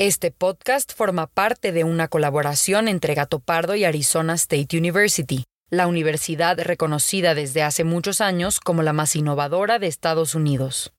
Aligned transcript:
Este 0.00 0.32
podcast 0.32 0.92
forma 0.92 1.28
parte 1.28 1.70
de 1.70 1.84
una 1.84 2.08
colaboración 2.08 2.88
entre 2.88 3.14
Gato 3.14 3.38
Pardo 3.38 3.76
y 3.76 3.84
Arizona 3.84 4.34
State 4.34 4.76
University, 4.76 5.44
la 5.70 5.86
universidad 5.86 6.58
reconocida 6.58 7.36
desde 7.36 7.62
hace 7.62 7.84
muchos 7.84 8.20
años 8.20 8.58
como 8.58 8.82
la 8.82 8.92
más 8.92 9.14
innovadora 9.14 9.78
de 9.78 9.86
Estados 9.86 10.34
Unidos. 10.34 10.92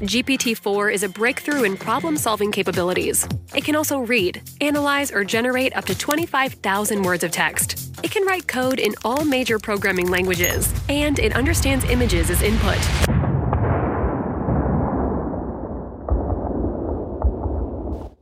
GPT-4 0.00 0.94
is 0.94 1.02
a 1.02 1.08
breakthrough 1.08 1.64
in 1.64 1.76
problem-solving 1.76 2.52
capabilities. 2.52 3.26
It 3.52 3.64
can 3.64 3.74
also 3.74 3.98
read, 3.98 4.40
analyze, 4.60 5.12
or 5.12 5.24
generate 5.24 5.76
up 5.76 5.86
to 5.86 5.98
25,000 5.98 7.02
words 7.02 7.24
of 7.24 7.32
text. 7.32 7.74
It 8.04 8.12
can 8.12 8.24
write 8.24 8.46
code 8.46 8.78
in 8.78 8.94
all 9.04 9.24
major 9.24 9.58
programming 9.58 10.06
languages, 10.08 10.72
and 10.88 11.18
it 11.18 11.34
understands 11.34 11.84
images 11.90 12.30
as 12.30 12.42
input. 12.42 12.78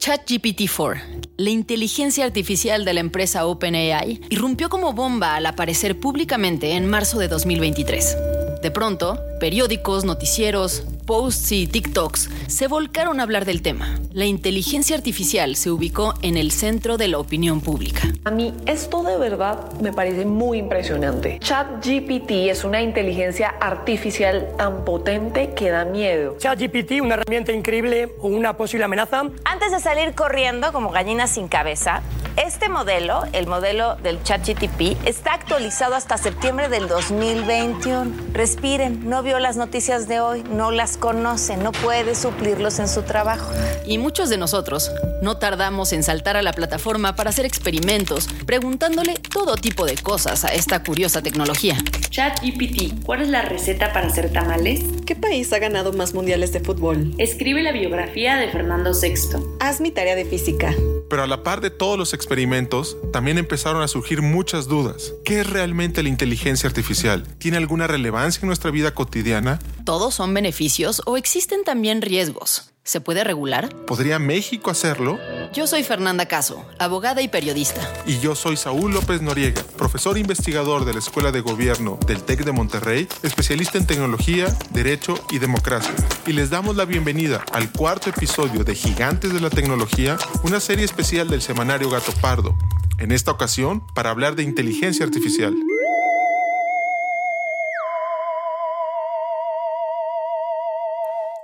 ChatGPT-4, 0.08 1.02
la 1.36 1.50
inteligencia 1.50 2.24
artificial 2.24 2.86
de 2.86 2.94
la 2.94 3.00
empresa 3.00 3.44
OpenAI, 3.44 4.22
irrumpió 4.30 4.70
como 4.70 4.94
bomba 4.94 5.34
al 5.34 5.44
aparecer 5.44 6.00
públicamente 6.00 6.72
en 6.76 6.88
marzo 6.88 7.18
de 7.18 7.28
2023. 7.28 8.16
De 8.62 8.70
pronto, 8.70 9.20
periódicos, 9.38 10.06
noticieros, 10.06 10.84
posts 11.08 11.52
y 11.52 11.66
TikToks 11.66 12.28
se 12.48 12.68
volcaron 12.68 13.18
a 13.18 13.22
hablar 13.22 13.46
del 13.46 13.62
tema. 13.62 13.98
La 14.12 14.26
inteligencia 14.26 14.94
artificial 14.94 15.56
se 15.56 15.70
ubicó 15.70 16.12
en 16.20 16.36
el 16.36 16.50
centro 16.50 16.98
de 16.98 17.08
la 17.08 17.18
opinión 17.18 17.62
pública. 17.62 18.02
A 18.26 18.30
mí 18.30 18.52
esto 18.66 19.02
de 19.02 19.16
verdad 19.16 19.72
me 19.80 19.90
parece 19.90 20.26
muy 20.26 20.58
impresionante. 20.58 21.38
ChatGPT 21.40 22.50
es 22.50 22.62
una 22.62 22.82
inteligencia 22.82 23.54
artificial 23.58 24.48
tan 24.58 24.84
potente 24.84 25.54
que 25.54 25.70
da 25.70 25.86
miedo. 25.86 26.36
ChatGPT, 26.36 27.00
una 27.00 27.14
herramienta 27.14 27.52
increíble 27.52 28.12
o 28.20 28.28
una 28.28 28.58
posible 28.58 28.84
amenaza. 28.84 29.22
Antes 29.46 29.72
de 29.72 29.80
salir 29.80 30.14
corriendo 30.14 30.72
como 30.72 30.90
gallina 30.90 31.26
sin 31.26 31.48
cabeza, 31.48 32.02
este 32.36 32.68
modelo, 32.68 33.22
el 33.32 33.46
modelo 33.46 33.96
del 33.96 34.22
ChatGPT, 34.22 35.06
está 35.06 35.32
actualizado 35.32 35.94
hasta 35.94 36.18
septiembre 36.18 36.68
del 36.68 36.86
2021. 36.86 38.12
Respiren, 38.32 39.08
no 39.08 39.22
vio 39.22 39.38
las 39.38 39.56
noticias 39.56 40.06
de 40.06 40.20
hoy, 40.20 40.44
no 40.44 40.70
las 40.70 40.97
conoce, 40.98 41.56
no 41.56 41.72
puede 41.72 42.14
suplirlos 42.14 42.78
en 42.78 42.88
su 42.88 43.02
trabajo. 43.02 43.50
Y 43.86 43.98
muchos 43.98 44.28
de 44.28 44.36
nosotros 44.36 44.90
no 45.22 45.38
tardamos 45.38 45.92
en 45.92 46.02
saltar 46.02 46.36
a 46.36 46.42
la 46.42 46.52
plataforma 46.52 47.16
para 47.16 47.30
hacer 47.30 47.46
experimentos, 47.46 48.28
preguntándole 48.46 49.14
todo 49.14 49.56
tipo 49.56 49.86
de 49.86 49.96
cosas 49.96 50.44
a 50.44 50.48
esta 50.48 50.82
curiosa 50.82 51.22
tecnología. 51.22 51.76
ChatGPT, 52.10 53.04
¿cuál 53.04 53.22
es 53.22 53.28
la 53.28 53.42
receta 53.42 53.92
para 53.92 54.08
hacer 54.08 54.32
tamales? 54.32 54.80
¿Qué 55.06 55.16
país 55.16 55.52
ha 55.52 55.58
ganado 55.58 55.92
más 55.92 56.14
mundiales 56.14 56.52
de 56.52 56.60
fútbol? 56.60 57.14
Escribe 57.18 57.62
la 57.62 57.72
biografía 57.72 58.36
de 58.36 58.48
Fernando 58.48 58.92
VI. 58.92 59.38
Haz 59.60 59.80
mi 59.80 59.90
tarea 59.90 60.14
de 60.14 60.24
física. 60.24 60.74
Pero 61.08 61.22
a 61.22 61.26
la 61.26 61.42
par 61.42 61.60
de 61.60 61.70
todos 61.70 61.98
los 61.98 62.14
experimentos, 62.14 62.96
también 63.12 63.38
empezaron 63.38 63.82
a 63.82 63.88
surgir 63.88 64.22
muchas 64.22 64.68
dudas. 64.68 65.12
¿Qué 65.24 65.40
es 65.40 65.48
realmente 65.48 66.02
la 66.02 66.08
inteligencia 66.08 66.68
artificial? 66.68 67.26
¿Tiene 67.38 67.56
alguna 67.56 67.86
relevancia 67.86 68.40
en 68.42 68.48
nuestra 68.48 68.70
vida 68.70 68.94
cotidiana? 68.94 69.58
¿Todos 69.84 70.14
son 70.14 70.34
beneficios 70.34 71.02
o 71.06 71.16
existen 71.16 71.64
también 71.64 72.02
riesgos? 72.02 72.72
¿Se 72.88 73.02
puede 73.02 73.22
regular? 73.22 73.68
¿Podría 73.86 74.18
México 74.18 74.70
hacerlo? 74.70 75.18
Yo 75.52 75.66
soy 75.66 75.82
Fernanda 75.82 76.24
Caso, 76.24 76.64
abogada 76.78 77.20
y 77.20 77.28
periodista. 77.28 77.82
Y 78.06 78.18
yo 78.20 78.34
soy 78.34 78.56
Saúl 78.56 78.94
López 78.94 79.20
Noriega, 79.20 79.62
profesor 79.76 80.16
investigador 80.16 80.86
de 80.86 80.94
la 80.94 81.00
Escuela 81.00 81.30
de 81.30 81.42
Gobierno 81.42 81.98
del 82.06 82.22
TEC 82.22 82.46
de 82.46 82.52
Monterrey, 82.52 83.06
especialista 83.22 83.76
en 83.76 83.86
tecnología, 83.86 84.46
derecho 84.70 85.22
y 85.30 85.38
democracia. 85.38 85.92
Y 86.26 86.32
les 86.32 86.48
damos 86.48 86.76
la 86.76 86.86
bienvenida 86.86 87.44
al 87.52 87.70
cuarto 87.72 88.08
episodio 88.08 88.64
de 88.64 88.74
Gigantes 88.74 89.34
de 89.34 89.40
la 89.42 89.50
Tecnología, 89.50 90.16
una 90.42 90.58
serie 90.58 90.86
especial 90.86 91.28
del 91.28 91.42
semanario 91.42 91.90
Gato 91.90 92.12
Pardo. 92.22 92.56
En 92.96 93.12
esta 93.12 93.30
ocasión, 93.30 93.86
para 93.92 94.08
hablar 94.08 94.34
de 94.34 94.44
inteligencia 94.44 95.04
artificial. 95.04 95.54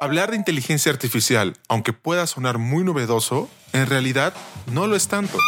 Hablar 0.04 0.32
de 0.32 0.36
inteligencia 0.36 0.92
artificial, 0.92 1.54
aunque 1.66 1.94
pueda 1.94 2.26
sonar 2.26 2.58
muy 2.58 2.84
novedoso, 2.84 3.48
en 3.72 3.86
realidad 3.86 4.34
no 4.70 4.86
lo 4.86 4.96
es 4.96 5.08
tanto. 5.08 5.38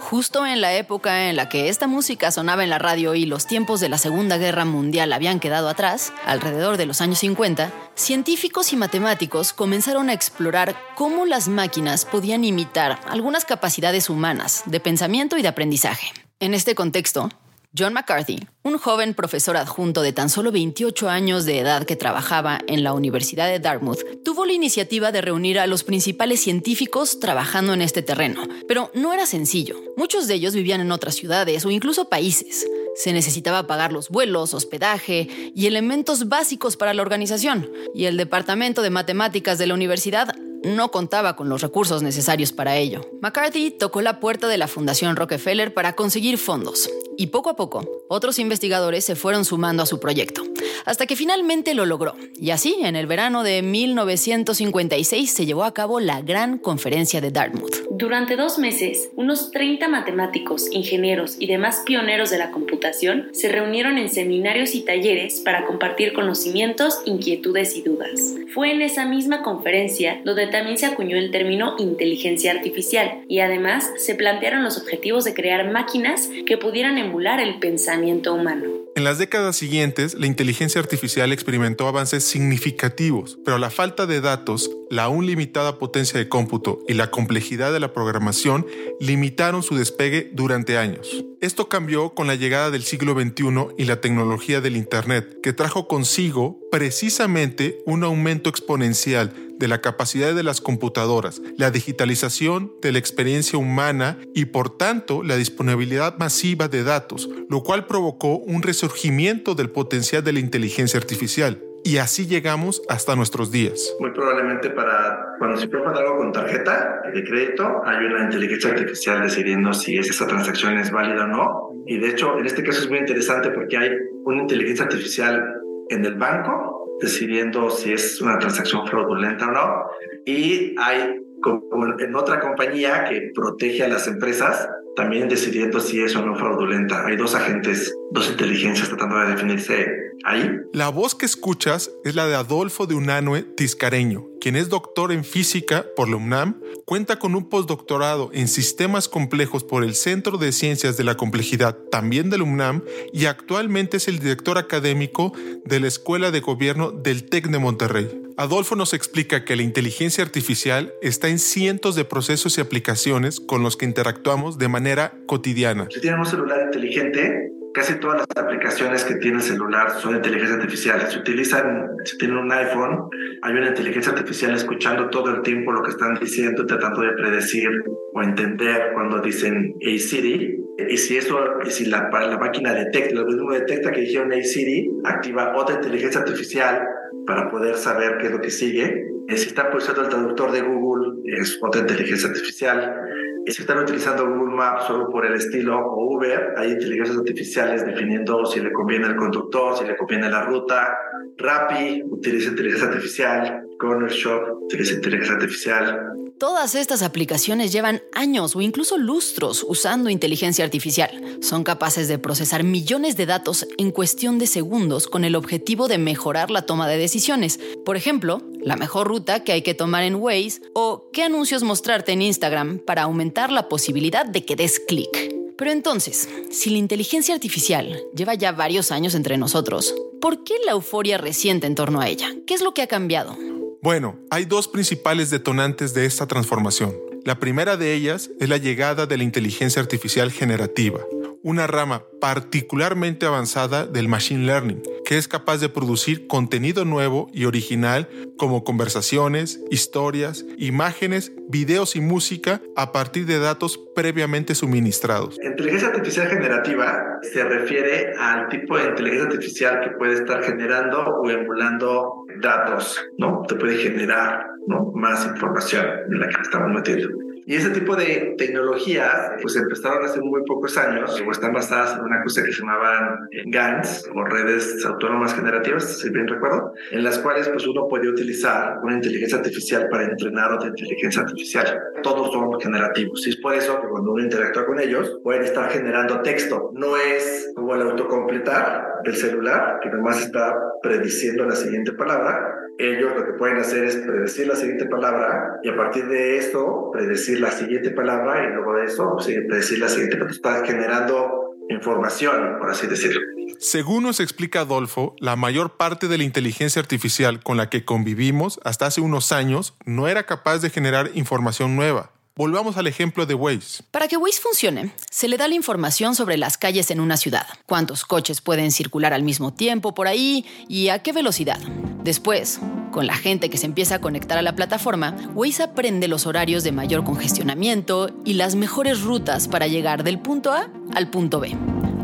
Justo 0.00 0.46
en 0.46 0.62
la 0.62 0.72
época 0.72 1.28
en 1.28 1.36
la 1.36 1.50
que 1.50 1.68
esta 1.68 1.86
música 1.86 2.30
sonaba 2.30 2.64
en 2.64 2.70
la 2.70 2.78
radio 2.78 3.14
y 3.14 3.26
los 3.26 3.46
tiempos 3.46 3.80
de 3.80 3.90
la 3.90 3.98
Segunda 3.98 4.38
Guerra 4.38 4.64
Mundial 4.64 5.12
habían 5.12 5.38
quedado 5.38 5.68
atrás, 5.68 6.14
alrededor 6.24 6.78
de 6.78 6.86
los 6.86 7.02
años 7.02 7.18
50, 7.18 7.70
científicos 7.96 8.72
y 8.72 8.76
matemáticos 8.76 9.52
comenzaron 9.52 10.08
a 10.08 10.14
explorar 10.14 10.74
cómo 10.94 11.26
las 11.26 11.48
máquinas 11.48 12.06
podían 12.06 12.44
imitar 12.44 12.98
algunas 13.10 13.44
capacidades 13.44 14.08
humanas 14.08 14.62
de 14.64 14.80
pensamiento 14.80 15.36
y 15.36 15.42
de 15.42 15.48
aprendizaje. 15.48 16.06
En 16.40 16.54
este 16.54 16.74
contexto, 16.74 17.28
John 17.74 17.94
McCarthy, 17.94 18.38
un 18.64 18.76
joven 18.76 19.14
profesor 19.14 19.56
adjunto 19.56 20.02
de 20.02 20.12
tan 20.12 20.28
solo 20.28 20.52
28 20.52 21.08
años 21.08 21.46
de 21.46 21.58
edad 21.58 21.86
que 21.86 21.96
trabajaba 21.96 22.58
en 22.66 22.84
la 22.84 22.92
Universidad 22.92 23.48
de 23.48 23.60
Dartmouth, 23.60 24.22
tuvo 24.22 24.44
la 24.44 24.52
iniciativa 24.52 25.10
de 25.10 25.22
reunir 25.22 25.58
a 25.58 25.66
los 25.66 25.82
principales 25.82 26.40
científicos 26.40 27.18
trabajando 27.18 27.72
en 27.72 27.80
este 27.80 28.02
terreno. 28.02 28.42
Pero 28.68 28.90
no 28.92 29.14
era 29.14 29.24
sencillo. 29.24 29.80
Muchos 29.96 30.28
de 30.28 30.34
ellos 30.34 30.52
vivían 30.54 30.82
en 30.82 30.92
otras 30.92 31.14
ciudades 31.14 31.64
o 31.64 31.70
incluso 31.70 32.10
países. 32.10 32.66
Se 32.94 33.14
necesitaba 33.14 33.66
pagar 33.66 33.90
los 33.90 34.10
vuelos, 34.10 34.52
hospedaje 34.52 35.28
y 35.54 35.64
elementos 35.64 36.28
básicos 36.28 36.76
para 36.76 36.92
la 36.92 37.00
organización. 37.00 37.70
Y 37.94 38.04
el 38.04 38.18
Departamento 38.18 38.82
de 38.82 38.90
Matemáticas 38.90 39.56
de 39.56 39.66
la 39.66 39.72
universidad 39.72 40.36
no 40.62 40.90
contaba 40.90 41.36
con 41.36 41.48
los 41.48 41.62
recursos 41.62 42.02
necesarios 42.02 42.52
para 42.52 42.76
ello. 42.76 43.00
McCarthy 43.22 43.70
tocó 43.70 44.02
la 44.02 44.20
puerta 44.20 44.46
de 44.46 44.58
la 44.58 44.68
Fundación 44.68 45.16
Rockefeller 45.16 45.72
para 45.72 45.94
conseguir 45.94 46.36
fondos 46.36 46.90
y 47.22 47.28
poco 47.28 47.50
a 47.50 47.54
poco 47.54 47.84
otros 48.08 48.40
investigadores 48.40 49.04
se 49.04 49.14
fueron 49.14 49.44
sumando 49.44 49.84
a 49.84 49.86
su 49.86 50.00
proyecto, 50.00 50.42
hasta 50.84 51.06
que 51.06 51.14
finalmente 51.14 51.72
lo 51.72 51.86
logró. 51.86 52.16
Y 52.34 52.50
así, 52.50 52.76
en 52.82 52.96
el 52.96 53.06
verano 53.06 53.44
de 53.44 53.62
1956 53.62 55.30
se 55.32 55.46
llevó 55.46 55.62
a 55.62 55.72
cabo 55.72 56.00
la 56.00 56.20
gran 56.20 56.58
conferencia 56.58 57.20
de 57.20 57.30
Dartmouth. 57.30 57.86
Durante 57.90 58.34
dos 58.36 58.58
meses, 58.58 59.08
unos 59.14 59.52
30 59.52 59.86
matemáticos, 59.86 60.66
ingenieros 60.72 61.36
y 61.38 61.46
demás 61.46 61.82
pioneros 61.86 62.30
de 62.30 62.38
la 62.38 62.50
computación 62.50 63.28
se 63.32 63.48
reunieron 63.48 63.98
en 63.98 64.10
seminarios 64.10 64.74
y 64.74 64.82
talleres 64.82 65.40
para 65.40 65.64
compartir 65.64 66.12
conocimientos, 66.12 67.00
inquietudes 67.06 67.76
y 67.76 67.82
dudas. 67.82 68.34
Fue 68.52 68.72
en 68.72 68.82
esa 68.82 69.06
misma 69.06 69.42
conferencia 69.42 70.20
donde 70.24 70.48
también 70.48 70.76
se 70.76 70.86
acuñó 70.86 71.16
el 71.16 71.30
término 71.30 71.76
inteligencia 71.78 72.50
artificial 72.50 73.22
y 73.28 73.38
además 73.38 73.88
se 73.96 74.16
plantearon 74.16 74.64
los 74.64 74.76
objetivos 74.76 75.24
de 75.24 75.34
crear 75.34 75.70
máquinas 75.70 76.28
que 76.46 76.58
pudieran 76.58 76.98
el 77.20 77.58
pensamiento 77.58 78.34
humano. 78.34 78.66
En 78.94 79.04
las 79.04 79.18
décadas 79.18 79.56
siguientes, 79.56 80.14
la 80.14 80.26
inteligencia 80.26 80.80
artificial 80.80 81.32
experimentó 81.32 81.86
avances 81.86 82.24
significativos, 82.24 83.38
pero 83.44 83.58
la 83.58 83.70
falta 83.70 84.06
de 84.06 84.20
datos, 84.20 84.70
la 84.90 85.04
aún 85.04 85.26
limitada 85.26 85.78
potencia 85.78 86.18
de 86.18 86.28
cómputo 86.28 86.80
y 86.88 86.94
la 86.94 87.10
complejidad 87.10 87.72
de 87.72 87.80
la 87.80 87.92
programación 87.92 88.66
limitaron 89.00 89.62
su 89.62 89.76
despegue 89.76 90.30
durante 90.32 90.76
años. 90.76 91.24
Esto 91.40 91.68
cambió 91.68 92.14
con 92.14 92.26
la 92.26 92.34
llegada 92.34 92.70
del 92.70 92.82
siglo 92.82 93.14
XXI 93.14 93.74
y 93.78 93.84
la 93.84 94.00
tecnología 94.00 94.60
del 94.60 94.76
Internet, 94.76 95.38
que 95.42 95.52
trajo 95.52 95.88
consigo 95.88 96.58
precisamente 96.70 97.78
un 97.86 98.04
aumento 98.04 98.50
exponencial 98.50 99.32
de 99.62 99.68
la 99.68 99.80
capacidad 99.80 100.34
de 100.34 100.42
las 100.42 100.60
computadoras, 100.60 101.40
la 101.56 101.70
digitalización 101.70 102.72
de 102.82 102.90
la 102.90 102.98
experiencia 102.98 103.60
humana 103.60 104.18
y 104.34 104.46
por 104.46 104.76
tanto 104.76 105.22
la 105.22 105.36
disponibilidad 105.36 106.18
masiva 106.18 106.66
de 106.66 106.82
datos, 106.82 107.30
lo 107.48 107.62
cual 107.62 107.86
provocó 107.86 108.38
un 108.38 108.62
resurgimiento 108.62 109.54
del 109.54 109.70
potencial 109.70 110.24
de 110.24 110.32
la 110.32 110.40
inteligencia 110.40 110.98
artificial. 110.98 111.62
y 111.84 111.96
así 111.96 112.26
llegamos 112.26 112.80
hasta 112.88 113.16
nuestros 113.16 113.50
días. 113.50 113.92
Muy 113.98 114.12
probablemente 114.12 114.70
para 114.70 115.34
cuando 115.38 115.56
se 115.56 115.68
compra 115.68 115.90
algo 115.92 116.18
con 116.18 116.32
tarjeta 116.32 117.02
de 117.12 117.24
crédito, 117.24 117.82
hay 117.84 118.04
una 118.04 118.22
inteligencia 118.24 118.70
artificial 118.70 119.22
decidiendo 119.22 119.72
si 119.72 119.98
esa 119.98 120.26
transacción 120.28 120.78
es 120.78 120.92
válida 120.92 121.24
o 121.24 121.26
no. 121.26 121.84
Y 121.86 121.98
de 121.98 122.10
hecho, 122.10 122.38
en 122.38 122.46
este 122.46 122.62
caso 122.62 122.82
es 122.82 122.88
muy 122.88 122.98
interesante 122.98 123.50
porque 123.50 123.76
hay 123.76 123.90
una 124.24 124.42
inteligencia 124.42 124.84
artificial 124.84 125.42
en 125.88 126.04
el 126.04 126.14
banco 126.14 126.81
decidiendo 127.02 127.68
si 127.70 127.92
es 127.92 128.20
una 128.20 128.38
transacción 128.38 128.86
fraudulenta 128.86 129.48
o 129.48 129.50
no. 129.50 129.84
Y 130.24 130.74
hay 130.78 131.18
como 131.42 131.98
en 131.98 132.14
otra 132.14 132.40
compañía 132.40 133.04
que 133.04 133.32
protege 133.34 133.82
a 133.82 133.88
las 133.88 134.06
empresas, 134.06 134.68
también 134.94 135.28
decidiendo 135.28 135.80
si 135.80 136.00
es 136.00 136.14
o 136.14 136.24
no 136.24 136.36
fraudulenta. 136.36 137.04
Hay 137.04 137.16
dos 137.16 137.34
agentes, 137.34 137.92
dos 138.12 138.30
inteligencias 138.30 138.88
tratando 138.88 139.18
de 139.18 139.28
definirse 139.28 139.86
ahí. 140.24 140.48
La 140.72 140.88
voz 140.88 141.14
que 141.14 141.26
escuchas 141.26 141.90
es 142.04 142.14
la 142.14 142.26
de 142.26 142.36
Adolfo 142.36 142.86
de 142.86 142.94
Unanue 142.94 143.42
Tiscareño, 143.42 144.28
quien 144.42 144.56
es 144.56 144.68
doctor 144.68 145.12
en 145.12 145.22
física 145.22 145.86
por 145.94 146.08
la 146.08 146.16
UNAM, 146.16 146.60
cuenta 146.84 147.20
con 147.20 147.36
un 147.36 147.48
postdoctorado 147.48 148.28
en 148.34 148.48
sistemas 148.48 149.08
complejos 149.08 149.62
por 149.62 149.84
el 149.84 149.94
Centro 149.94 150.36
de 150.36 150.50
Ciencias 150.50 150.96
de 150.96 151.04
la 151.04 151.14
Complejidad, 151.14 151.78
también 151.92 152.28
de 152.28 152.38
la 152.38 152.44
UNAM, 152.44 152.82
y 153.12 153.26
actualmente 153.26 153.98
es 153.98 154.08
el 154.08 154.18
director 154.18 154.58
académico 154.58 155.32
de 155.64 155.78
la 155.78 155.86
Escuela 155.86 156.32
de 156.32 156.40
Gobierno 156.40 156.90
del 156.90 157.22
TEC 157.22 157.50
de 157.50 157.58
Monterrey. 157.60 158.08
Adolfo 158.36 158.74
nos 158.74 158.94
explica 158.94 159.44
que 159.44 159.54
la 159.54 159.62
inteligencia 159.62 160.24
artificial 160.24 160.92
está 161.02 161.28
en 161.28 161.38
cientos 161.38 161.94
de 161.94 162.04
procesos 162.04 162.58
y 162.58 162.62
aplicaciones 162.62 163.38
con 163.38 163.62
los 163.62 163.76
que 163.76 163.84
interactuamos 163.84 164.58
de 164.58 164.66
manera 164.66 165.14
cotidiana. 165.26 165.86
Si 165.88 166.00
tienen 166.00 166.26
celular 166.26 166.62
inteligente, 166.64 167.52
casi 167.72 167.94
todas 168.00 168.18
las 168.18 168.44
aplicaciones 168.44 169.04
que 169.04 169.16
tiene 169.16 169.38
el 169.38 169.42
celular 169.42 169.90
son 170.00 170.16
inteligencia 170.16 170.56
artificial. 170.56 171.00
Si 171.08 171.18
utilizan, 171.18 171.88
si 172.04 172.18
tienen 172.18 172.38
un 172.38 172.52
iPhone, 172.52 173.08
hay 173.42 173.54
una 173.54 173.68
inteligencia 173.68 174.12
artificial 174.12 174.54
escuchando 174.54 175.08
todo 175.10 175.34
el 175.34 175.42
tiempo 175.42 175.72
lo 175.72 175.82
que 175.82 175.90
están 175.90 176.14
diciendo, 176.16 176.66
tratando 176.66 177.02
de 177.02 177.12
predecir 177.12 177.68
o 178.14 178.22
entender 178.22 178.90
cuando 178.94 179.20
dicen 179.20 179.74
Hey 179.80 179.98
Siri. 179.98 180.58
Y 180.88 180.96
si 180.96 181.16
eso, 181.16 181.38
si 181.68 181.86
la, 181.86 182.10
la 182.10 182.38
máquina 182.38 182.74
detecta, 182.74 183.10
el 183.10 183.18
algoritmo 183.18 183.52
detecta 183.52 183.90
que 183.90 184.00
dijeron 184.00 184.32
Hey 184.32 184.44
Siri, 184.44 184.90
activa 185.04 185.54
otra 185.56 185.76
inteligencia 185.76 186.20
artificial 186.20 186.82
para 187.26 187.50
poder 187.50 187.76
saber 187.76 188.18
qué 188.18 188.26
es 188.26 188.32
lo 188.32 188.40
que 188.40 188.50
sigue. 188.50 189.06
Si 189.28 189.48
están 189.48 189.70
pulsando 189.70 190.02
el 190.02 190.08
traductor 190.08 190.50
de 190.52 190.62
Google, 190.62 191.20
es 191.24 191.58
otra 191.62 191.80
inteligencia 191.80 192.28
artificial. 192.28 192.94
Y 193.44 193.50
si 193.50 193.62
están 193.62 193.78
utilizando 193.78 194.28
Google 194.28 194.54
Maps 194.54 194.86
solo 194.86 195.08
por 195.08 195.26
el 195.26 195.34
estilo 195.34 195.76
o 195.78 196.14
Uber, 196.14 196.54
hay 196.56 196.72
inteligencias 196.72 197.18
artificiales 197.18 197.84
definiendo 197.84 198.46
si 198.46 198.60
le 198.60 198.72
conviene 198.72 199.06
el 199.08 199.16
conductor, 199.16 199.76
si 199.76 199.84
le 199.84 199.96
conviene 199.96 200.30
la 200.30 200.42
ruta. 200.42 200.96
Rappi 201.38 202.04
utiliza 202.08 202.50
inteligencia 202.50 202.88
artificial, 202.88 203.62
Corner 203.78 204.10
Shop 204.10 204.62
utiliza 204.62 204.94
inteligencia 204.94 205.34
artificial. 205.34 206.21
Todas 206.38 206.74
estas 206.74 207.02
aplicaciones 207.02 207.72
llevan 207.72 208.02
años 208.12 208.56
o 208.56 208.60
incluso 208.60 208.98
lustros 208.98 209.64
usando 209.68 210.10
inteligencia 210.10 210.64
artificial. 210.64 211.38
Son 211.40 211.64
capaces 211.64 212.08
de 212.08 212.18
procesar 212.18 212.64
millones 212.64 213.16
de 213.16 213.26
datos 213.26 213.66
en 213.78 213.90
cuestión 213.90 214.38
de 214.38 214.46
segundos 214.46 215.06
con 215.06 215.24
el 215.24 215.36
objetivo 215.36 215.88
de 215.88 215.98
mejorar 215.98 216.50
la 216.50 216.62
toma 216.62 216.88
de 216.88 216.98
decisiones. 216.98 217.60
Por 217.84 217.96
ejemplo, 217.96 218.42
la 218.60 218.76
mejor 218.76 219.06
ruta 219.06 219.44
que 219.44 219.52
hay 219.52 219.62
que 219.62 219.74
tomar 219.74 220.02
en 220.02 220.16
Waze 220.16 220.60
o 220.74 221.08
qué 221.12 221.22
anuncios 221.22 221.62
mostrarte 221.62 222.12
en 222.12 222.22
Instagram 222.22 222.78
para 222.78 223.02
aumentar 223.02 223.52
la 223.52 223.68
posibilidad 223.68 224.26
de 224.26 224.44
que 224.44 224.56
des 224.56 224.80
clic. 224.80 225.32
Pero 225.56 225.70
entonces, 225.70 226.28
si 226.50 226.70
la 226.70 226.78
inteligencia 226.78 227.34
artificial 227.34 228.00
lleva 228.16 228.34
ya 228.34 228.50
varios 228.50 228.90
años 228.90 229.14
entre 229.14 229.38
nosotros, 229.38 229.94
¿por 230.20 230.42
qué 230.42 230.54
la 230.64 230.72
euforia 230.72 231.18
reciente 231.18 231.68
en 231.68 231.76
torno 231.76 232.00
a 232.00 232.08
ella? 232.08 232.34
¿Qué 232.46 232.54
es 232.54 232.62
lo 232.62 232.74
que 232.74 232.82
ha 232.82 232.88
cambiado? 232.88 233.36
Bueno, 233.82 234.16
hay 234.30 234.44
dos 234.44 234.68
principales 234.68 235.30
detonantes 235.30 235.92
de 235.92 236.06
esta 236.06 236.28
transformación. 236.28 236.94
La 237.24 237.40
primera 237.40 237.76
de 237.76 237.94
ellas 237.94 238.30
es 238.38 238.48
la 238.48 238.56
llegada 238.56 239.06
de 239.06 239.16
la 239.16 239.24
inteligencia 239.24 239.82
artificial 239.82 240.30
generativa, 240.30 241.00
una 241.42 241.66
rama 241.66 242.04
particularmente 242.20 243.26
avanzada 243.26 243.84
del 243.84 244.06
Machine 244.06 244.46
Learning, 244.46 244.80
que 245.04 245.18
es 245.18 245.28
capaz 245.28 245.58
de 245.58 245.68
producir 245.68 246.26
contenido 246.26 246.84
nuevo 246.84 247.28
y 247.32 247.44
original 247.44 248.08
como 248.36 248.64
conversaciones, 248.64 249.60
historias, 249.70 250.44
imágenes, 250.58 251.32
videos 251.48 251.96
y 251.96 252.00
música 252.00 252.60
a 252.76 252.92
partir 252.92 253.26
de 253.26 253.38
datos 253.38 253.78
previamente 253.94 254.54
suministrados. 254.54 255.38
Inteligencia 255.42 255.88
artificial 255.88 256.28
generativa 256.28 257.18
se 257.22 257.44
refiere 257.44 258.14
al 258.18 258.48
tipo 258.48 258.76
de 258.78 258.88
inteligencia 258.88 259.26
artificial 259.26 259.80
que 259.80 259.90
puede 259.90 260.14
estar 260.14 260.42
generando 260.42 260.98
o 260.98 261.30
emulando 261.30 262.24
datos, 262.40 263.00
¿no? 263.18 263.42
Te 263.46 263.54
puede 263.54 263.76
generar 263.76 264.46
¿no? 264.66 264.90
más 264.94 265.26
información 265.26 265.86
en 266.10 266.20
la 266.20 266.28
que 266.28 266.40
estamos 266.42 266.72
metiendo. 266.72 267.08
Y 267.46 267.56
ese 267.56 267.70
tipo 267.70 267.96
de 267.96 268.34
tecnologías, 268.38 269.32
pues 269.40 269.56
empezaron 269.56 270.04
hace 270.04 270.20
muy 270.20 270.42
pocos 270.44 270.76
años, 270.78 271.20
o 271.26 271.30
están 271.30 271.52
basadas 271.52 271.96
en 271.98 272.04
una 272.04 272.22
cosa 272.22 272.42
que 272.44 272.52
se 272.52 272.60
llamaban 272.60 273.28
GANs, 273.46 274.08
o 274.14 274.24
redes 274.24 274.84
autónomas 274.84 275.34
generativas, 275.34 275.98
si 275.98 276.10
bien 276.10 276.28
recuerdo, 276.28 276.72
en 276.90 277.02
las 277.02 277.18
cuales 277.18 277.48
pues 277.48 277.66
uno 277.66 277.88
puede 277.88 278.08
utilizar 278.08 278.78
una 278.82 278.94
inteligencia 278.94 279.38
artificial 279.38 279.88
para 279.88 280.04
entrenar 280.04 280.52
otra 280.52 280.68
inteligencia 280.68 281.22
artificial. 281.22 281.80
Todos 282.02 282.32
son 282.32 282.60
generativos. 282.60 283.26
Y 283.26 283.30
es 283.30 283.36
por 283.36 283.54
eso 283.54 283.80
que 283.80 283.88
cuando 283.88 284.12
uno 284.12 284.22
interactúa 284.22 284.66
con 284.66 284.80
ellos, 284.80 285.18
pueden 285.22 285.42
estar 285.42 285.70
generando 285.70 286.22
texto. 286.22 286.70
No 286.74 286.96
es 286.96 287.50
como 287.54 287.74
el 287.74 287.82
autocompletar 287.82 289.00
del 289.04 289.16
celular, 289.16 289.80
que 289.82 289.90
nomás 289.90 290.22
está 290.22 290.56
prediciendo 290.82 291.44
la 291.44 291.56
siguiente 291.56 291.92
palabra, 291.92 292.62
ellos 292.78 293.12
lo 293.14 293.24
que 293.24 293.32
pueden 293.34 293.58
hacer 293.58 293.84
es 293.84 293.96
predecir 293.96 294.48
la 294.48 294.56
siguiente 294.56 294.86
palabra 294.86 295.60
y 295.62 295.68
a 295.68 295.76
partir 295.76 296.06
de 296.08 296.38
eso 296.38 296.90
predecir 296.92 297.31
la 297.40 297.50
siguiente 297.50 297.90
palabra 297.90 298.44
y 298.44 298.54
luego 298.54 298.74
de 298.74 298.86
eso 298.86 299.16
predecir 299.48 299.78
la 299.78 299.88
siguiente, 299.88 300.16
pero 300.16 300.30
está 300.30 300.64
generando 300.64 301.56
información, 301.68 302.58
por 302.58 302.70
así 302.70 302.86
decirlo. 302.86 303.20
Según 303.58 304.02
nos 304.02 304.20
explica 304.20 304.60
Adolfo, 304.60 305.14
la 305.20 305.36
mayor 305.36 305.76
parte 305.76 306.08
de 306.08 306.18
la 306.18 306.24
inteligencia 306.24 306.80
artificial 306.80 307.42
con 307.42 307.56
la 307.56 307.70
que 307.70 307.84
convivimos 307.84 308.60
hasta 308.64 308.86
hace 308.86 309.00
unos 309.00 309.32
años 309.32 309.74
no 309.84 310.08
era 310.08 310.24
capaz 310.24 310.58
de 310.58 310.70
generar 310.70 311.10
información 311.14 311.76
nueva. 311.76 312.10
Volvamos 312.34 312.78
al 312.78 312.86
ejemplo 312.86 313.26
de 313.26 313.34
Waze. 313.34 313.82
Para 313.90 314.08
que 314.08 314.16
Waze 314.16 314.40
funcione, 314.40 314.94
se 315.10 315.28
le 315.28 315.36
da 315.36 315.48
la 315.48 315.54
información 315.54 316.14
sobre 316.14 316.38
las 316.38 316.56
calles 316.56 316.90
en 316.90 316.98
una 316.98 317.18
ciudad, 317.18 317.46
cuántos 317.66 318.06
coches 318.06 318.40
pueden 318.40 318.72
circular 318.72 319.12
al 319.12 319.22
mismo 319.22 319.52
tiempo 319.52 319.94
por 319.94 320.08
ahí 320.08 320.46
y 320.66 320.88
a 320.88 321.00
qué 321.00 321.12
velocidad. 321.12 321.60
Después, 322.02 322.58
con 322.90 323.06
la 323.06 323.16
gente 323.16 323.50
que 323.50 323.58
se 323.58 323.66
empieza 323.66 323.96
a 323.96 324.00
conectar 324.00 324.38
a 324.38 324.42
la 324.42 324.56
plataforma, 324.56 325.14
Waze 325.34 325.62
aprende 325.62 326.08
los 326.08 326.26
horarios 326.26 326.64
de 326.64 326.72
mayor 326.72 327.04
congestionamiento 327.04 328.08
y 328.24 328.32
las 328.32 328.54
mejores 328.54 329.02
rutas 329.02 329.46
para 329.46 329.66
llegar 329.66 330.02
del 330.02 330.18
punto 330.18 330.52
A 330.52 330.70
al 330.94 331.10
punto 331.10 331.38
B. 331.38 331.54